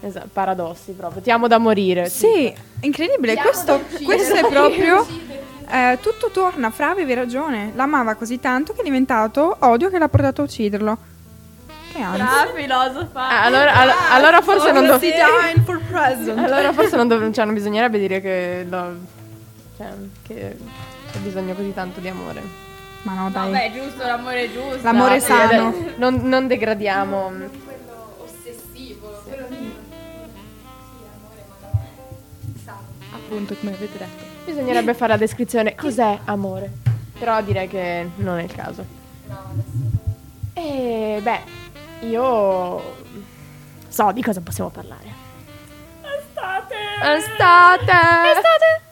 esatto, 0.00 0.28
paradossi 0.32 0.92
proprio. 0.92 1.22
Ti 1.22 1.30
amo 1.30 1.46
da 1.46 1.58
morire. 1.58 2.08
Sì, 2.08 2.52
incredibile. 2.80 3.36
Questo, 3.36 3.80
questo 4.02 4.34
è 4.34 4.46
proprio. 4.48 5.06
eh, 5.70 5.98
tutto 6.00 6.30
torna. 6.32 6.70
Fravi 6.70 7.02
avevi 7.02 7.14
ragione. 7.14 7.72
L'amava 7.74 8.14
così 8.14 8.40
tanto 8.40 8.72
che 8.72 8.80
è 8.80 8.84
diventato 8.84 9.56
odio 9.60 9.88
che 9.88 9.98
l'ha 9.98 10.08
portato 10.08 10.40
a 10.40 10.44
ucciderlo. 10.44 10.98
Che 11.92 12.00
ansia. 12.00 12.52
filosofa. 12.54 13.28
Ah, 13.28 13.44
allora, 13.44 13.74
allo- 13.74 13.92
allora 14.10 14.40
forse 14.42 14.72
present. 15.88 16.38
allora 16.38 16.72
forse 16.72 16.96
non, 16.96 17.08
dov- 17.08 17.30
cioè, 17.32 17.44
non 17.44 17.54
bisognerebbe 17.54 17.98
dire 17.98 18.20
che, 18.20 18.66
lo- 18.68 18.96
cioè, 19.76 19.88
che 20.26 20.56
c'è 21.12 21.18
bisogno 21.18 21.54
così 21.54 21.72
tanto 21.72 22.00
di 22.00 22.08
amore. 22.08 22.68
Ma 23.02 23.14
no, 23.14 23.30
dai. 23.30 23.50
Vabbè, 23.50 23.72
giusto, 23.72 24.02
l'amore 24.06 24.44
è 24.44 24.52
giusto. 24.52 24.78
L'amore 24.82 25.20
Sì, 25.20 25.26
sano. 25.26 25.68
adesso 25.68 25.94
Non, 25.96 26.14
non 26.22 26.46
degradiamo. 26.46 27.32
Appunto, 33.12 33.54
come 33.56 33.72
avete 33.74 33.98
detto. 33.98 34.24
Bisognerebbe 34.44 34.94
fare 34.94 35.12
la 35.12 35.18
descrizione. 35.18 35.74
Cos'è 35.74 36.18
amore? 36.24 36.70
Però 37.18 37.40
direi 37.42 37.68
che 37.68 38.10
non 38.16 38.38
è 38.38 38.42
il 38.44 38.52
caso. 38.54 38.84
E 40.54 41.20
beh, 41.22 41.40
io 42.06 42.96
so 43.88 44.12
di 44.12 44.22
cosa 44.22 44.40
possiamo 44.40 44.70
parlare. 44.70 45.14
Estate! 46.02 46.74
Estate! 47.16 47.92
Estate! 47.92 48.82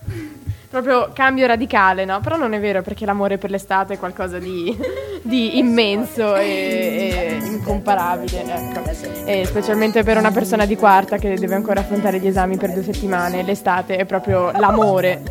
Proprio 0.70 1.08
cambio 1.14 1.46
radicale, 1.46 2.04
no? 2.04 2.20
Però 2.20 2.36
non 2.36 2.52
è 2.52 2.60
vero 2.60 2.82
perché 2.82 3.06
l'amore 3.06 3.38
per 3.38 3.50
l'estate 3.50 3.94
è 3.94 3.98
qualcosa 3.98 4.38
di, 4.38 4.76
di 5.22 5.58
immenso 5.58 6.36
e, 6.36 7.38
e 7.40 7.40
incomparabile, 7.42 8.44
ecco. 8.44 8.82
E 9.24 9.46
specialmente 9.46 10.02
per 10.02 10.18
una 10.18 10.30
persona 10.30 10.66
di 10.66 10.76
quarta 10.76 11.16
che 11.16 11.38
deve 11.38 11.54
ancora 11.54 11.80
affrontare 11.80 12.18
gli 12.18 12.26
esami 12.26 12.58
per 12.58 12.72
due 12.72 12.82
settimane, 12.82 13.42
l'estate 13.42 13.96
è 13.96 14.04
proprio 14.04 14.50
l'amore. 14.50 15.22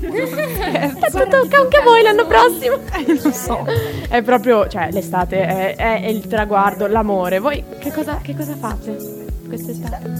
Tanto 0.00 1.26
tocca 1.28 1.58
anche 1.58 1.76
a 1.76 1.82
voi 1.82 2.02
l'anno 2.02 2.26
prossimo. 2.26 2.78
lo 3.22 3.32
so. 3.32 3.66
È 4.08 4.22
proprio, 4.22 4.66
cioè, 4.66 4.88
l'estate 4.92 5.74
è, 5.76 5.76
è 5.76 6.06
il 6.06 6.26
traguardo, 6.26 6.86
l'amore. 6.86 7.38
Voi 7.38 7.62
che 7.78 7.92
cosa, 7.92 8.18
che 8.22 8.34
cosa 8.34 8.56
fate 8.56 8.96
quest'estate? 9.46 10.10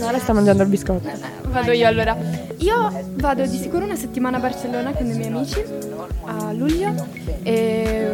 No, 0.00 0.10
lei 0.10 0.20
sta 0.20 0.32
mangiando 0.32 0.62
il 0.62 0.68
biscotto. 0.68 1.10
Vado 1.48 1.72
io 1.72 1.86
allora. 1.86 2.16
Io 2.58 3.04
vado 3.14 3.46
di 3.46 3.56
sicuro 3.56 3.84
una 3.84 3.96
settimana 3.96 4.38
a 4.38 4.40
Barcellona 4.40 4.92
con 4.92 5.06
i 5.06 5.14
miei 5.14 5.32
amici 5.32 5.62
a 6.24 6.52
luglio 6.52 6.94
e 7.42 8.10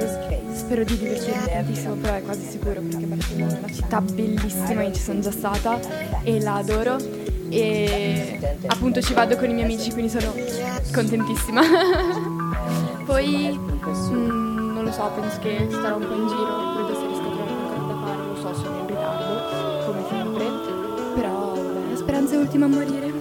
spero 0.53 0.85
di 0.85 0.99
divertirmi 0.99 1.46
tantissimo, 1.46 1.94
però 1.94 2.14
è 2.14 2.22
quasi 2.22 2.46
sicuro 2.49 2.81
perché 2.81 3.05
Barcellona 3.07 3.55
è 3.55 3.59
una 3.59 3.72
città 3.72 4.01
bellissima, 4.01 4.83
io 4.83 4.92
ci 4.92 5.01
sono 5.01 5.20
già 5.20 5.31
stata 5.31 5.79
e 6.22 6.40
la 6.40 6.55
adoro 6.57 6.96
e 7.49 8.59
appunto 8.66 9.01
ci 9.01 9.14
vado 9.14 9.37
con 9.37 9.49
i 9.49 9.53
miei 9.53 9.64
amici, 9.64 9.92
quindi 9.92 10.11
sono 10.11 10.35
contentissima. 10.92 11.62
Poi 13.05 13.57
mm, 13.57 14.75
non 14.75 14.85
lo 14.85 14.90
so, 14.90 15.11
penso 15.14 15.38
che 15.40 15.66
starò 15.70 15.96
un 15.96 16.07
po' 16.07 16.14
in 16.14 16.27
giro, 16.27 16.86
speranza 22.27 22.35
è 22.35 22.39
ultima 22.39 22.67
a 22.67 22.69
morire. 22.69 23.12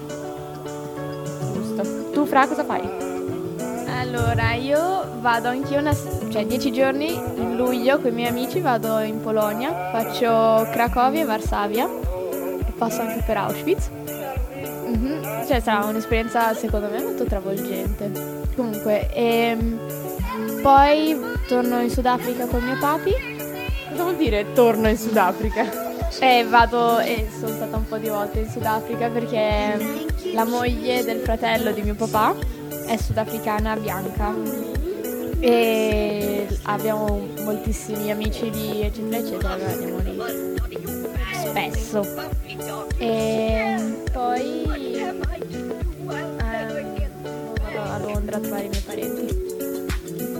Giusto. 1.53 2.09
Tu, 2.11 2.25
Fra, 2.25 2.47
cosa 2.47 2.63
fai? 2.63 2.81
Allora, 3.99 4.53
io 4.53 5.05
vado 5.19 5.49
anch'io, 5.49 5.79
una, 5.79 5.93
cioè 6.29 6.45
dieci 6.45 6.71
giorni 6.71 7.13
in 7.13 7.55
luglio 7.55 7.99
con 7.99 8.11
i 8.11 8.13
miei 8.13 8.29
amici, 8.29 8.59
vado 8.59 8.99
in 8.99 9.21
Polonia, 9.21 9.89
faccio 9.91 10.67
Cracovia 10.71 11.21
e 11.21 11.25
Varsavia, 11.25 11.87
e 11.87 12.71
passo 12.77 13.01
anche 13.01 13.23
per 13.25 13.37
Auschwitz. 13.37 13.89
Mhm, 14.87 15.45
Cioè 15.47 15.59
sarà 15.59 15.85
un'esperienza 15.85 16.53
secondo 16.53 16.87
me 16.87 17.01
molto 17.01 17.25
travolgente. 17.25 18.11
Comunque, 18.55 19.09
ehm, 19.13 19.79
poi 20.61 21.19
torno 21.47 21.81
in 21.81 21.89
Sudafrica 21.89 22.45
con 22.45 22.63
mio 22.63 22.77
papi. 22.79 23.13
Cosa 23.89 24.03
vuol 24.03 24.15
dire 24.15 24.53
torno 24.53 24.87
in 24.87 24.97
Sudafrica? 24.97 25.84
Eh, 26.19 26.45
vado 26.49 26.99
e 26.99 27.27
sono 27.37 27.53
stata 27.53 27.77
un 27.77 27.87
po' 27.87 27.97
di 27.97 28.09
volte 28.09 28.39
in 28.39 28.49
Sudafrica 28.49 29.09
perché 29.09 29.77
la 30.33 30.45
moglie 30.45 31.03
del 31.03 31.19
fratello 31.19 31.71
di 31.71 31.81
mio 31.81 31.95
papà 31.95 32.35
è 32.85 32.97
sudafricana 32.97 33.75
bianca 33.75 34.33
e 35.39 36.47
abbiamo 36.63 37.27
moltissimi 37.43 38.11
amici 38.11 38.49
lì 38.49 38.81
eccetera 38.81 39.17
eccetera, 39.17 39.53
andiamo 39.53 39.99
lì 39.99 40.19
spesso. 41.31 42.01
E 42.97 44.03
poi 44.11 44.63
ehm, 44.63 45.19
vado 47.63 47.81
a 47.81 47.99
Londra 47.99 48.37
a 48.37 48.39
trovare 48.39 48.65
i 48.65 48.69
miei 48.69 48.81
parenti. 48.81 49.43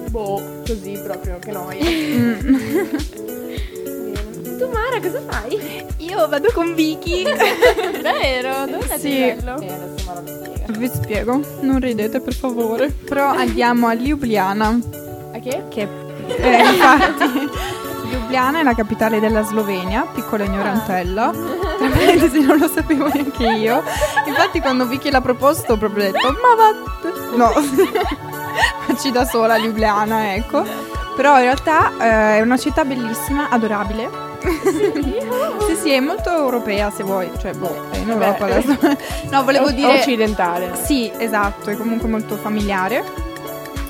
Boh, 0.10 0.42
così 0.66 1.00
proprio, 1.04 1.40
che 1.40 1.52
noia. 1.52 1.84
Tu 4.58 4.68
Mara, 4.72 5.00
cosa 5.02 5.22
fai? 5.30 5.86
Io 5.98 6.28
vado 6.28 6.50
con 6.54 6.74
Vicky. 6.76 7.24
Vero? 8.02 8.66
Dove 8.66 8.88
è 8.88 8.98
Sì. 8.98 9.18
bello? 9.36 9.60
Eh, 9.60 9.72
adesso 9.74 10.06
Mara 10.06 10.22
lo 10.22 10.28
spiega. 10.28 10.78
Vi 10.78 10.88
spiego, 10.94 11.42
non 11.62 11.80
ridete 11.80 12.20
per 12.22 12.34
favore. 12.34 12.90
Però 12.90 13.28
andiamo 13.28 13.88
a 13.88 13.94
Ljubljana, 13.94 14.80
A 15.34 15.40
che? 15.40 15.64
che 15.70 15.88
eh, 16.28 16.58
infatti 16.64 17.50
Ljubljana 18.10 18.60
è 18.60 18.64
la 18.64 18.74
capitale 18.74 19.20
della 19.20 19.44
Slovenia, 19.44 20.08
piccola 20.14 20.44
ignorantella. 20.44 21.32
Tra 21.78 21.88
parentesi 21.90 22.42
non 22.42 22.58
lo 22.58 22.68
sapevo 22.68 23.08
neanche 23.14 23.44
io. 23.46 23.84
Infatti 24.26 24.60
quando 24.62 24.86
Vicky 24.88 25.12
l'ha 25.12 25.22
proposto 25.22 25.74
ho 25.74 25.78
proprio 25.78 26.12
detto 26.12 26.32
ma 26.32 26.56
va... 26.56 26.74
No, 27.36 27.52
facci 28.88 29.12
da 29.12 29.26
sola 29.26 29.58
Ljubljana, 29.58 30.34
ecco. 30.36 30.64
Però 31.16 31.36
in 31.38 31.44
realtà 31.44 31.92
eh, 32.00 32.38
è 32.38 32.42
una 32.42 32.58
città 32.58 32.84
bellissima, 32.86 33.50
adorabile. 33.50 34.34
Sì, 35.68 35.76
sì, 35.76 35.92
è 35.92 36.00
molto 36.00 36.30
europea 36.30 36.92
se 36.92 37.04
vuoi, 37.04 37.30
cioè 37.38 37.54
boh, 37.54 37.90
è 37.92 37.98
in 37.98 38.10
Europa 38.10 38.46
Beh, 38.46 38.54
adesso. 38.54 38.78
No, 39.32 39.44
volevo 39.44 39.72
dire 39.72 40.00
Occidentale. 40.00 40.72
sì, 40.84 41.12
esatto, 41.18 41.70
è 41.70 41.78
comunque 41.78 42.08
molto 42.08 42.36
familiare. 42.36 43.04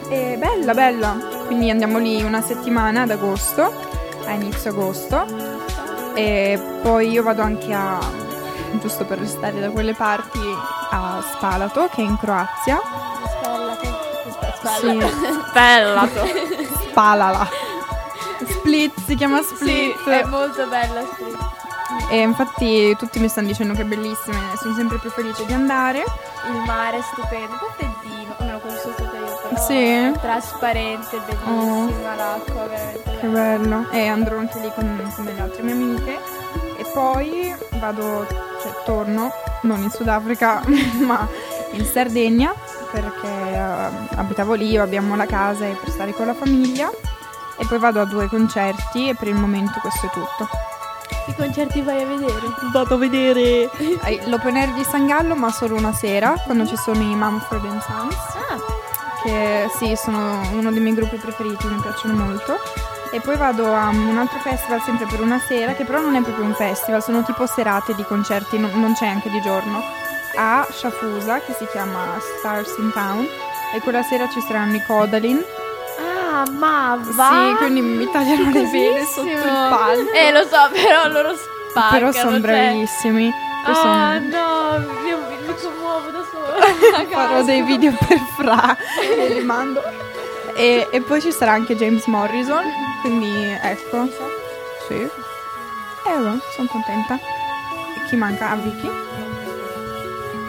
E 0.09 0.35
bella, 0.37 0.73
bella. 0.73 1.17
Quindi 1.45 1.69
andiamo 1.69 1.97
lì 1.97 2.21
una 2.23 2.41
settimana 2.41 3.03
ad 3.03 3.11
agosto, 3.11 3.71
a 4.25 4.31
inizio 4.31 4.71
agosto. 4.71 5.25
E 6.13 6.59
poi 6.81 7.09
io 7.11 7.23
vado 7.23 7.41
anche 7.41 7.73
a, 7.73 7.99
giusto 8.79 9.03
per 9.05 9.19
restare 9.19 9.59
da 9.59 9.69
quelle 9.69 9.93
parti, 9.93 10.39
a 10.91 11.23
Spalato, 11.33 11.89
che 11.93 12.01
è 12.01 12.05
in 12.05 12.17
Croazia. 12.17 12.79
Sì, 14.79 14.99
Spellato. 15.49 16.25
Spalala. 16.89 17.64
Split, 18.75 19.05
si 19.05 19.15
chiama 19.15 19.41
Sì, 19.41 19.55
Split. 19.55 20.09
è 20.09 20.23
molto 20.25 20.67
bella 20.67 21.01
Split. 21.01 21.37
E 22.09 22.19
infatti 22.19 22.95
tutti 22.97 23.19
mi 23.19 23.29
stanno 23.29 23.47
dicendo 23.47 23.73
che 23.73 23.81
è 23.81 23.85
bellissima 23.85 24.51
e 24.53 24.57
sono 24.57 24.75
sempre 24.75 24.97
più 24.97 25.09
felice 25.11 25.45
di 25.45 25.53
andare. 25.53 25.99
Il 26.51 26.61
mare 26.65 26.97
è 26.97 27.01
stupendo, 27.01 27.51
un 27.53 27.57
po' 27.59 27.71
freddino, 27.77 28.33
quando 28.35 28.59
sono 28.79 28.93
stata 28.93 29.15
io, 29.17 29.39
però 29.49 29.61
Sì? 29.63 29.83
è 29.83 30.11
trasparente, 30.19 31.19
bellissima 31.25 32.15
l'acqua, 32.15 32.65
veramente 32.67 33.17
Che 33.21 33.27
bello. 33.27 33.89
E 33.91 34.07
andrò 34.07 34.37
anche 34.39 34.59
lì 34.59 34.71
con, 34.75 35.11
con 35.15 35.25
delle 35.25 35.39
altre 35.41 35.61
mie 35.63 35.73
amiche. 35.73 36.19
E 36.77 36.85
poi 36.93 37.55
vado, 37.79 38.27
cioè 38.61 38.73
torno, 38.83 39.31
non 39.61 39.81
in 39.81 39.89
Sudafrica, 39.89 40.61
ma 40.99 41.25
in 41.71 41.85
Sardegna, 41.85 42.53
perché 42.91 43.27
eh, 43.27 44.17
abitavo 44.17 44.53
lì, 44.53 44.75
abbiamo 44.77 45.15
la 45.15 45.25
casa 45.25 45.65
e 45.65 45.71
per 45.79 45.89
stare 45.89 46.11
con 46.13 46.25
la 46.25 46.33
famiglia. 46.33 46.91
E 47.57 47.65
poi 47.65 47.77
vado 47.77 48.01
a 48.01 48.05
due 48.05 48.27
concerti 48.27 49.09
e 49.09 49.15
per 49.15 49.27
il 49.27 49.35
momento 49.35 49.79
questo 49.79 50.07
è 50.07 50.09
tutto. 50.09 50.47
Che 51.25 51.35
concerti 51.35 51.81
vai 51.81 52.01
a 52.01 52.05
vedere? 52.05 52.53
Vado 52.71 52.95
a 52.95 52.97
vedere 52.97 53.69
l'open 54.25 54.55
air 54.55 54.73
di 54.73 54.83
San 54.83 55.07
Gallo, 55.07 55.35
ma 55.35 55.51
solo 55.51 55.75
una 55.75 55.93
sera, 55.93 56.35
quando 56.43 56.67
ci 56.67 56.75
sono 56.75 57.01
i 57.01 57.15
Mumford 57.15 57.81
Sons. 57.81 58.15
Ah, 58.15 58.59
che 59.23 59.69
sì, 59.77 59.95
sono 59.95 60.41
uno 60.51 60.71
dei 60.71 60.81
miei 60.81 60.95
gruppi 60.95 61.17
preferiti, 61.17 61.67
mi 61.67 61.79
piacciono 61.79 62.13
molto. 62.13 62.57
E 63.11 63.21
poi 63.21 63.37
vado 63.37 63.73
a 63.73 63.87
un 63.87 64.17
altro 64.17 64.39
festival 64.39 64.81
sempre 64.81 65.05
per 65.05 65.21
una 65.21 65.39
sera, 65.39 65.73
che 65.73 65.85
però 65.85 66.01
non 66.01 66.15
è 66.15 66.21
proprio 66.21 66.45
un 66.45 66.53
festival, 66.53 67.01
sono 67.01 67.23
tipo 67.23 67.45
serate 67.45 67.95
di 67.95 68.03
concerti, 68.03 68.59
non, 68.59 68.71
non 68.73 68.93
c'è 68.93 69.07
anche 69.07 69.29
di 69.29 69.41
giorno, 69.41 69.81
a 70.35 70.67
Sciafusa, 70.69 71.39
che 71.39 71.53
si 71.53 71.65
chiama 71.71 72.17
Stars 72.39 72.75
in 72.77 72.91
Town, 72.91 73.25
e 73.73 73.79
quella 73.79 74.01
sera 74.03 74.27
ci 74.27 74.41
saranno 74.41 74.75
i 74.75 74.83
Codalin. 74.85 75.41
Ah 76.41 76.49
ma 76.51 76.97
va! 77.01 77.29
Sì, 77.49 77.55
quindi 77.57 77.81
mi 77.81 78.09
tagliano 78.11 78.49
le 78.51 78.65
vene 78.65 79.05
sotto 79.05 79.27
il 79.27 79.39
palco. 79.41 80.11
Eh, 80.11 80.31
lo 80.31 80.41
so, 80.43 80.69
però 80.71 81.07
loro 81.07 81.35
spaccano. 81.35 81.91
però 81.91 82.11
sono 82.11 82.31
cioè- 82.31 82.39
bravissimi. 82.41 83.31
Poi 83.65 83.73
Ah, 83.73 83.77
son- 83.77 84.27
no, 84.27 85.07
io 85.07 85.17
mi, 85.27 85.37
mi 85.47 85.55
commuovo 85.59 86.09
da 86.11 86.23
sola. 86.31 86.65
a 86.97 87.05
farò 87.09 87.41
dei 87.43 87.61
video 87.63 87.91
per 88.07 88.19
Fra 88.37 88.77
e 89.01 89.33
li 89.33 89.43
mando. 89.43 89.81
E, 90.55 90.87
e 90.91 91.01
poi 91.01 91.19
ci 91.21 91.31
sarà 91.31 91.51
anche 91.53 91.75
James 91.75 92.05
Morrison, 92.05 92.63
quindi 93.01 93.57
ecco. 93.61 94.07
Sì. 94.87 94.93
E 94.93 95.09
vabbè, 96.13 96.37
sono 96.55 96.67
contenta. 96.69 97.15
E 97.15 98.07
chi 98.07 98.15
manca? 98.15 98.51
Ah, 98.51 98.55
Vicky? 98.55 98.89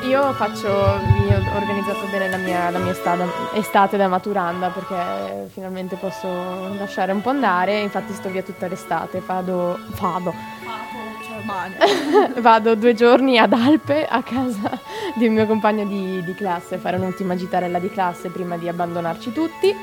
Io 0.06 0.32
faccio, 0.34 0.68
io 0.68 1.38
ho 1.38 1.56
organizzato 1.56 2.06
bene 2.12 2.30
la 2.30 2.36
mia, 2.36 2.70
la 2.70 2.78
mia 2.78 2.92
estate, 2.92 3.24
estate 3.54 3.96
da 3.96 4.06
maturanda 4.06 4.68
perché 4.68 5.48
finalmente 5.52 5.96
posso 5.96 6.28
lasciare 6.78 7.10
un 7.10 7.20
po' 7.20 7.30
andare, 7.30 7.80
infatti 7.80 8.12
sto 8.12 8.28
via 8.28 8.42
tutta 8.42 8.68
l'estate, 8.68 9.20
vado, 9.26 9.76
vado, 10.00 10.32
vado 12.40 12.74
due 12.76 12.94
giorni 12.94 13.36
ad 13.36 13.52
Alpe 13.52 14.06
a 14.06 14.22
casa 14.22 14.78
di 15.16 15.26
un 15.26 15.34
mio 15.34 15.46
compagno 15.46 15.84
di, 15.84 16.22
di 16.22 16.34
classe, 16.34 16.78
fare 16.78 16.98
un'ultima 16.98 17.34
gitarella 17.34 17.80
di 17.80 17.90
classe 17.90 18.28
prima 18.28 18.56
di 18.56 18.68
abbandonarci 18.68 19.32
tutti. 19.32 19.74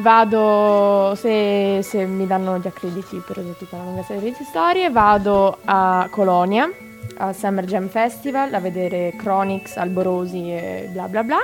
Vado, 0.00 1.14
se, 1.14 1.80
se 1.82 2.04
mi 2.04 2.26
danno 2.26 2.58
gli 2.58 2.66
accrediti 2.66 3.22
per 3.24 3.36
tutta 3.56 3.76
una 3.76 3.84
lunga 3.84 4.02
serie 4.02 4.34
di 4.36 4.44
storie, 4.44 4.90
vado 4.90 5.56
a 5.64 6.08
Colonia 6.10 6.68
al 7.16 7.34
Summer 7.34 7.64
Jam 7.64 7.88
Festival 7.88 8.52
a 8.54 8.60
vedere 8.60 9.14
Chronix, 9.16 9.76
Alborosi 9.76 10.50
e 10.50 10.88
bla 10.92 11.08
bla 11.08 11.22
bla. 11.22 11.38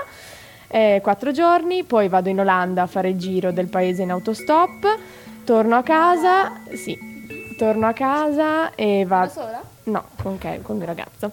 Eh, 0.68 1.00
quattro 1.02 1.33
giorni, 1.33 1.83
poi 1.85 2.09
vado 2.09 2.28
in 2.28 2.38
Olanda 2.40 2.83
a 2.83 2.87
fare 2.87 3.09
il 3.09 3.18
giro 3.18 3.50
del 3.52 3.68
paese 3.68 4.02
in 4.02 4.11
autostop, 4.11 4.87
torno 5.44 5.76
a 5.76 5.83
casa, 5.83 6.61
sì, 6.74 6.96
torno 7.59 7.87
a 7.88 7.92
casa 7.92 8.74
e 8.74 9.04
Da 9.06 9.16
vado... 9.16 9.30
sola? 9.30 9.62
No, 9.85 10.04
con, 10.22 10.38
Ke- 10.38 10.61
con 10.62 10.76
il 10.76 10.83
mio 10.83 10.87
ragazzo. 10.87 11.33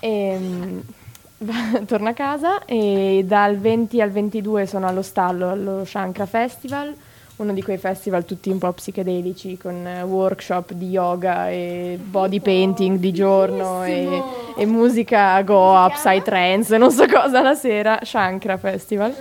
Ehm, 0.00 0.80
va- 1.38 1.80
torno 1.86 2.08
a 2.10 2.12
casa 2.12 2.64
e 2.64 3.22
dal 3.26 3.58
20 3.58 4.00
al 4.00 4.10
22 4.10 4.66
sono 4.66 4.86
allo 4.86 5.02
stallo 5.02 5.50
allo 5.50 5.84
Shankra 5.84 6.26
Festival, 6.26 6.94
uno 7.38 7.52
di 7.52 7.62
quei 7.62 7.78
festival 7.78 8.24
tutti 8.24 8.50
un 8.50 8.58
po' 8.58 8.72
psichedelici 8.72 9.56
con 9.56 9.86
eh, 9.86 10.02
workshop 10.02 10.72
di 10.72 10.88
yoga 10.88 11.48
e 11.48 11.96
body 12.02 12.40
painting 12.40 12.98
di 12.98 13.12
giorno 13.12 13.84
e, 13.84 14.22
e 14.56 14.66
musica 14.66 15.40
go 15.42 15.72
up, 15.72 15.92
psytrance, 15.92 16.76
non 16.76 16.90
so 16.90 17.06
cosa 17.06 17.40
la 17.40 17.54
sera, 17.54 18.00
Shankra 18.02 18.56
Festival, 18.56 19.14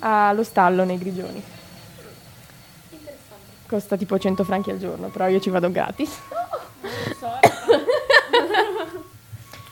allo 0.00 0.42
stallo 0.42 0.84
nei 0.84 0.98
Grigioni. 0.98 1.42
Costa 3.66 3.96
tipo 3.96 4.18
100 4.18 4.44
franchi 4.44 4.70
al 4.70 4.78
giorno, 4.78 5.08
però 5.08 5.26
io 5.26 5.40
ci 5.40 5.48
vado 5.48 5.70
gratis. 5.72 6.20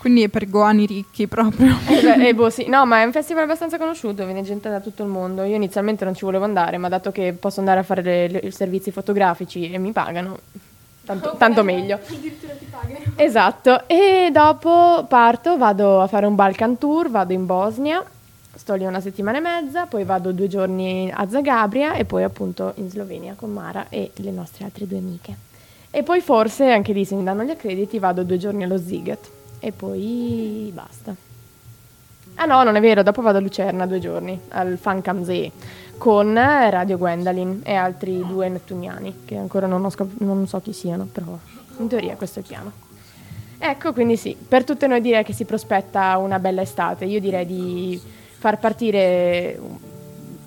Quindi 0.05 0.25
è 0.25 0.29
per 0.29 0.51
goani 0.51 0.85
ricchi 0.85 1.27
proprio. 1.27 1.75
Eh, 1.89 2.03
beh, 2.03 2.29
eh, 2.29 2.35
boh, 2.35 2.51
sì. 2.51 2.69
No, 2.69 2.85
ma 2.85 3.01
è 3.01 3.05
un 3.05 3.13
festival 3.13 3.45
abbastanza 3.45 3.79
conosciuto, 3.79 4.27
viene 4.27 4.43
gente 4.43 4.69
da 4.69 4.81
tutto 4.81 5.03
il 5.03 5.09
mondo. 5.09 5.45
Io 5.45 5.57
inizialmente 5.57 6.05
non 6.05 6.15
ci 6.15 6.27
volevo 6.27 6.45
andare, 6.45 6.77
ma 6.77 6.91
dato 6.91 7.11
che 7.11 7.33
posso 7.33 7.61
andare 7.61 7.81
a 7.81 7.83
fare 7.85 8.03
le- 8.03 8.29
le- 8.29 8.39
i 8.41 8.51
servizi 8.51 8.91
fotografici 8.91 9.71
e 9.71 9.79
mi 9.79 9.93
pagano, 9.93 10.41
tanto, 11.07 11.37
tanto 11.39 11.63
meglio. 11.65 11.99
Esatto. 13.17 13.89
E 13.89 14.29
dopo 14.31 15.07
parto, 15.09 15.57
vado 15.57 16.03
a 16.03 16.07
fare 16.07 16.27
un 16.27 16.35
Balkan 16.35 16.77
tour, 16.77 17.09
vado 17.09 17.33
in 17.33 17.47
Bosnia, 17.47 18.05
sto 18.55 18.75
lì 18.75 18.85
una 18.85 19.01
settimana 19.01 19.39
e 19.39 19.41
mezza, 19.41 19.87
poi 19.87 20.05
vado 20.05 20.33
due 20.33 20.49
giorni 20.49 21.11
a 21.11 21.27
Zagabria 21.31 21.95
e 21.95 22.05
poi 22.05 22.25
appunto 22.25 22.73
in 22.77 22.91
Slovenia 22.91 23.33
con 23.39 23.51
Mara 23.51 23.87
e 23.89 24.11
le 24.17 24.31
nostre 24.31 24.67
altre 24.67 24.87
due 24.87 24.99
amiche. 24.99 25.35
E 25.91 26.03
poi 26.03 26.21
forse, 26.21 26.71
anche 26.71 26.93
lì 26.93 27.07
se 27.07 27.15
mi 27.15 27.25
danno 27.25 27.43
gli 27.45 27.51
accrediti, 27.51 27.99
vado 27.99 28.23
due 28.23 28.37
giorni 28.37 28.65
allo 28.65 28.77
Ziget 28.77 29.31
e 29.65 29.73
poi 29.73 30.71
basta. 30.75 31.17
Ah 32.35 32.45
no, 32.45 32.63
non 32.65 32.77
è 32.77 32.81
vero, 32.81 33.03
dopo 33.03 33.23
vado 33.23 33.39
a 33.39 33.41
Lucerna 33.41 33.87
due 33.87 33.99
giorni, 33.99 34.39
al 34.49 34.77
Fancamsee, 34.77 35.51
con 35.97 36.37
eh, 36.37 36.69
Radio 36.69 36.99
Gwendalin 36.99 37.63
e 37.65 37.75
altri 37.75 38.23
due 38.27 38.51
nettuniani, 38.51 39.23
che 39.25 39.37
ancora 39.37 39.67
non, 39.67 39.89
scop- 39.89 40.19
non 40.19 40.47
so 40.47 40.61
chi 40.61 40.75
siano, 40.75 41.07
però 41.11 41.39
in 41.79 41.89
teoria 41.89 42.15
questo 42.17 42.41
è 42.41 42.43
il 42.43 42.49
piano. 42.49 42.73
Ecco, 43.57 43.95
quindi 43.95 44.19
sì, 44.19 44.37
per 44.37 44.65
tutte 44.65 44.87
noi 44.87 45.01
direi 45.01 45.25
che 45.25 45.33
si 45.33 45.47
prospetta 45.47 46.19
una 46.19 46.39
bella 46.39 46.61
estate. 46.61 47.07
Io 47.07 47.21
direi 47.21 47.47
di 47.47 47.99
far 48.37 48.59
partire... 48.59 49.59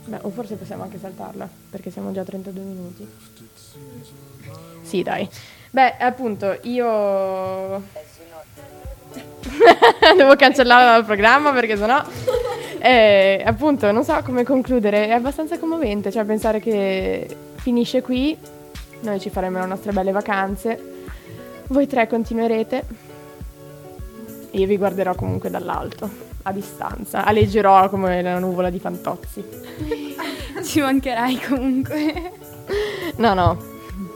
Beh, 0.06 0.20
o 0.22 0.30
forse 0.30 0.56
possiamo 0.56 0.84
anche 0.84 1.00
saltarla, 1.00 1.50
perché 1.72 1.90
siamo 1.90 2.12
già 2.12 2.22
a 2.22 2.26
32 2.26 2.64
minuti. 2.64 3.08
Sì, 4.84 5.02
dai. 5.02 5.28
Beh, 5.72 5.98
appunto, 5.98 6.60
io 6.64 7.82
devo 10.16 10.36
cancellarla 10.36 10.92
dal 10.92 11.06
programma 11.06 11.52
perché 11.52 11.78
sennò 11.78 12.04
eh, 12.80 13.42
appunto 13.46 13.92
non 13.92 14.04
so 14.04 14.22
come 14.24 14.44
concludere, 14.44 15.08
è 15.08 15.12
abbastanza 15.12 15.58
commovente, 15.58 16.12
cioè 16.12 16.24
pensare 16.24 16.60
che 16.60 17.28
finisce 17.56 18.02
qui, 18.02 18.38
noi 19.02 19.20
ci 19.20 19.30
faremo 19.30 19.60
le 19.60 19.66
nostre 19.66 19.92
belle 19.92 20.12
vacanze, 20.12 20.96
voi 21.68 21.88
tre 21.88 22.08
continuerete 22.08 22.84
e 24.52 24.60
io 24.60 24.68
vi 24.68 24.78
guarderò 24.78 25.16
comunque 25.16 25.50
dall'alto, 25.50 26.10
a 26.44 26.52
distanza, 26.52 27.26
aleggerò 27.26 27.90
come 27.90 28.22
la 28.22 28.40
nuvola 28.40 28.70
di 28.70 28.80
Fantozzi. 28.80 29.44
Ci 30.64 30.80
mancherai 30.80 31.40
comunque. 31.48 32.32
No, 33.18 33.34
no, 33.34 33.58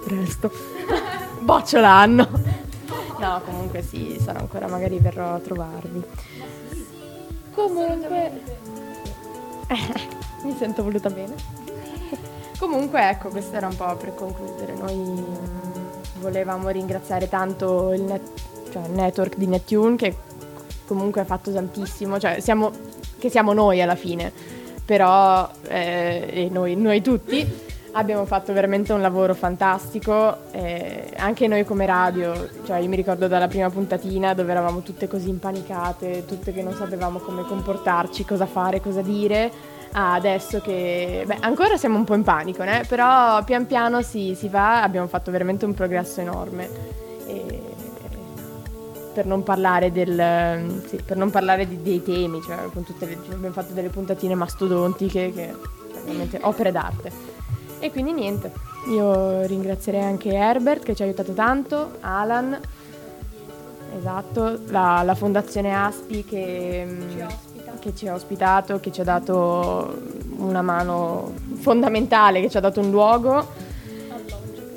presto. 0.05 0.51
Boccio 1.41 1.79
l'anno. 1.79 2.60
No, 3.21 3.39
comunque 3.45 3.83
sì, 3.83 4.17
sarò 4.19 4.39
ancora, 4.39 4.67
magari 4.67 4.97
verrò 4.97 5.35
a 5.35 5.39
trovarvi. 5.39 6.03
Comunque... 7.53 8.31
mi 10.43 10.55
sento 10.57 10.81
voluta 10.81 11.11
bene. 11.11 11.35
Comunque, 12.57 13.09
ecco, 13.09 13.29
questo 13.29 13.55
era 13.55 13.67
un 13.67 13.75
po' 13.75 13.95
per 13.95 14.15
concludere. 14.15 14.73
Noi 14.73 14.95
mm, 14.95 16.19
volevamo 16.19 16.69
ringraziare 16.69 17.29
tanto 17.29 17.93
il, 17.93 18.01
net- 18.01 18.41
cioè, 18.71 18.85
il 18.87 18.91
network 18.93 19.37
di 19.37 19.45
Neptune 19.45 19.95
che 19.97 20.15
comunque 20.87 21.21
ha 21.21 21.25
fatto 21.25 21.53
tantissimo, 21.53 22.19
cioè 22.19 22.39
siamo, 22.39 22.71
che 23.19 23.29
siamo 23.29 23.53
noi 23.53 23.83
alla 23.83 23.95
fine, 23.95 24.33
però 24.83 25.47
eh, 25.67 26.49
noi, 26.51 26.75
noi 26.75 27.01
tutti 27.03 27.69
abbiamo 27.93 28.25
fatto 28.25 28.53
veramente 28.53 28.93
un 28.93 29.01
lavoro 29.01 29.33
fantastico, 29.33 30.51
eh, 30.51 31.11
anche 31.17 31.47
noi 31.47 31.65
come 31.65 31.85
radio, 31.85 32.33
cioè 32.65 32.77
io 32.77 32.87
mi 32.87 32.95
ricordo 32.95 33.27
dalla 33.27 33.47
prima 33.47 33.69
puntatina 33.69 34.33
dove 34.33 34.51
eravamo 34.51 34.81
tutte 34.81 35.07
così 35.07 35.29
impanicate, 35.29 36.25
tutte 36.25 36.53
che 36.53 36.61
non 36.63 36.73
sapevamo 36.73 37.19
come 37.19 37.43
comportarci, 37.43 38.25
cosa 38.25 38.45
fare, 38.45 38.81
cosa 38.81 39.01
dire, 39.01 39.51
a 39.93 40.13
adesso 40.13 40.61
che, 40.61 41.23
beh, 41.25 41.37
ancora 41.41 41.75
siamo 41.77 41.97
un 41.97 42.05
po' 42.05 42.15
in 42.15 42.23
panico, 42.23 42.63
né? 42.63 42.83
però 42.87 43.43
pian 43.43 43.67
piano 43.67 44.01
si, 44.01 44.35
si 44.35 44.47
va, 44.47 44.81
abbiamo 44.81 45.07
fatto 45.07 45.31
veramente 45.31 45.65
un 45.65 45.73
progresso 45.73 46.21
enorme. 46.21 46.69
E 47.27 47.69
per 49.13 49.25
non 49.25 49.43
parlare 49.43 49.91
del 49.91 50.81
sì, 50.87 51.01
per 51.05 51.17
non 51.17 51.29
parlare 51.29 51.67
di- 51.67 51.81
dei 51.81 52.01
temi, 52.01 52.41
cioè 52.41 52.55
le, 52.99 53.17
abbiamo 53.29 53.53
fatto 53.53 53.73
delle 53.73 53.89
puntatine 53.89 54.35
mastodontiche 54.35 55.33
che 55.33 55.53
cioè, 55.91 56.01
veramente 56.03 56.39
opere 56.41 56.71
d'arte. 56.71 57.30
E 57.81 57.91
quindi 57.91 58.13
niente, 58.13 58.53
io 58.87 59.41
ringrazierei 59.45 60.03
anche 60.03 60.31
Herbert 60.31 60.83
che 60.83 60.95
ci 60.95 61.01
ha 61.01 61.05
aiutato 61.05 61.33
tanto, 61.33 61.97
Alan, 61.99 62.57
esatto, 63.97 64.59
la, 64.67 65.01
la 65.03 65.15
fondazione 65.15 65.75
Aspi 65.75 66.23
che 66.23 67.49
che 67.81 67.95
ci 67.95 68.07
ha 68.07 68.13
ospitato, 68.13 68.79
che 68.79 68.91
ci 68.91 69.01
ha 69.01 69.03
dato 69.03 70.01
una 70.37 70.61
mano 70.61 71.33
fondamentale, 71.55 72.39
che 72.39 72.49
ci 72.49 72.57
ha 72.57 72.61
dato 72.61 72.79
un 72.79 72.91
luogo. 72.91 73.45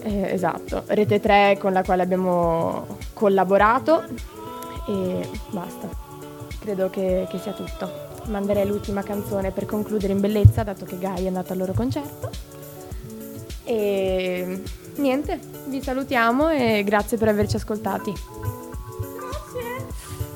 Eh, 0.03 0.33
esatto, 0.33 0.83
Rete 0.87 1.21
3 1.21 1.59
con 1.61 1.73
la 1.73 1.83
quale 1.83 2.03
abbiamo 2.03 2.99
collaborato 3.12 4.03
e 4.88 5.29
basta. 5.51 5.88
Credo 6.59 6.90
che, 6.90 7.27
che 7.31 7.38
sia 7.38 7.53
tutto. 7.53 8.12
Manderei 8.27 8.67
l'ultima 8.67 9.03
canzone 9.03 9.51
per 9.51 9.67
concludere 9.67 10.14
in 10.14 10.21
bellezza, 10.21 10.62
dato 10.62 10.87
che 10.87 10.97
Guy 10.97 11.25
è 11.25 11.27
andato 11.27 11.53
al 11.53 11.59
loro 11.59 11.75
concerto. 11.75 12.31
E 13.64 14.62
niente, 14.96 15.40
vi 15.66 15.83
salutiamo 15.83 16.50
e 16.50 16.83
grazie 16.85 17.16
per 17.16 17.29
averci 17.29 17.57
ascoltati. 17.57 18.12
Grazie. 19.18 19.87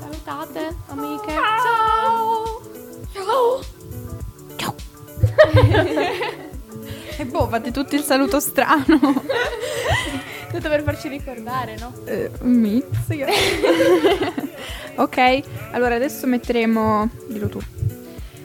Salutate, 0.01 0.77
amiche. 0.89 1.35
Ciao. 1.35 2.61
Ciao. 3.13 4.77
E 7.21 7.25
boh, 7.25 7.49
fate 7.49 7.73
tutti 7.73 7.97
il 7.97 8.05
saluto 8.05 8.39
strano. 8.39 8.85
Tutto 8.87 10.69
per 10.69 10.83
farci 10.85 11.09
ricordare, 11.09 11.77
no? 11.77 11.93
Eh, 12.05 12.31
mizzica. 12.43 13.27
ok, 14.95 15.41
allora 15.73 15.97
adesso 15.97 16.29
metteremo... 16.29 17.09
Dillo 17.27 17.49
tu. 17.49 17.61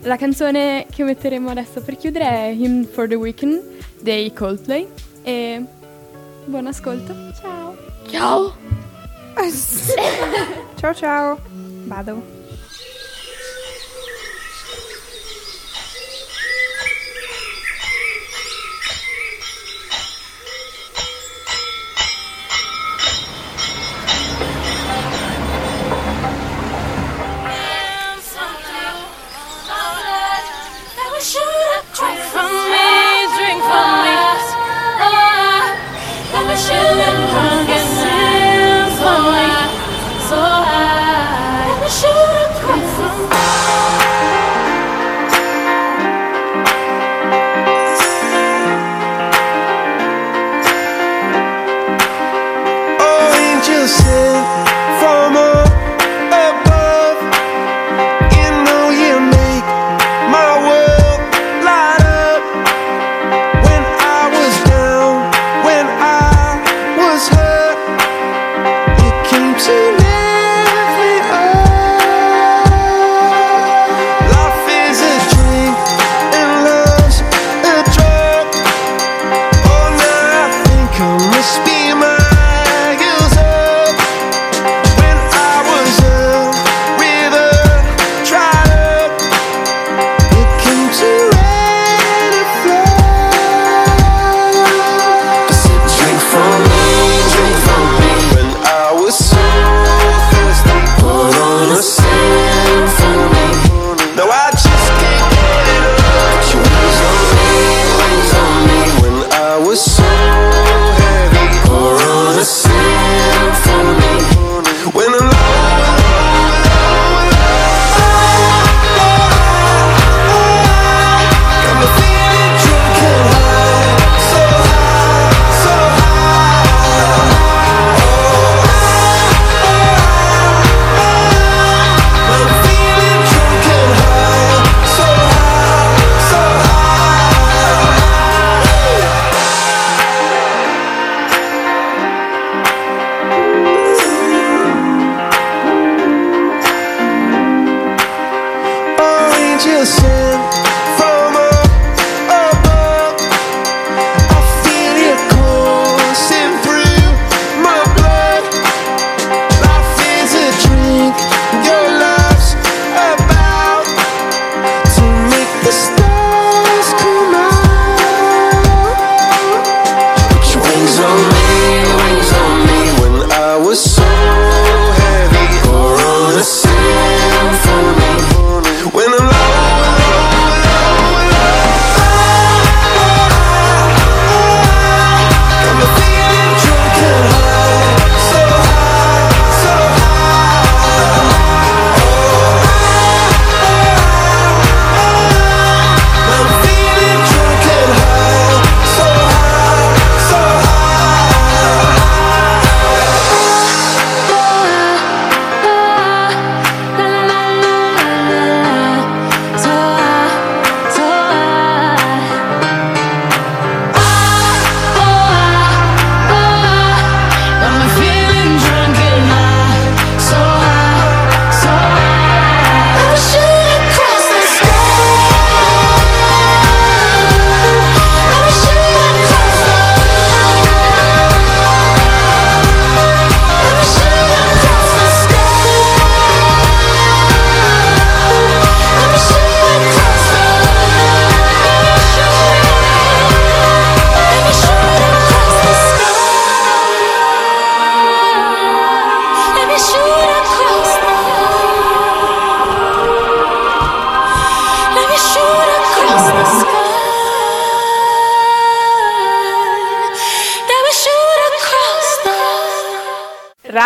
La 0.03 0.17
canzone 0.17 0.85
che 0.89 1.03
metteremo 1.03 1.49
adesso 1.49 1.81
per 1.81 1.95
chiudere 1.95 2.25
è 2.25 2.49
Hymn 2.49 2.85
for 2.85 3.07
the 3.07 3.15
Weekend 3.15 3.61
dei 4.01 4.33
Coldplay. 4.33 4.87
E 5.23 5.63
buon 6.45 6.67
ascolto. 6.67 7.15
Ciao. 7.39 7.75
Ciao! 8.09 8.53
ciao 10.75 10.93
ciao. 10.93 11.39
Vado. 11.85 12.32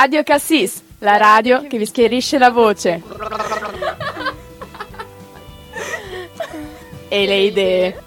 Radio 0.08 0.24
Cassis, 0.24 0.82
la 0.99 1.18
radio 1.18 1.68
che 1.68 1.78
vi 1.78 1.86
schierisce 1.86 2.38
la 2.38 2.49
voce. 2.49 3.01
E 7.10 7.26
le 7.26 7.38
idee. 7.38 8.07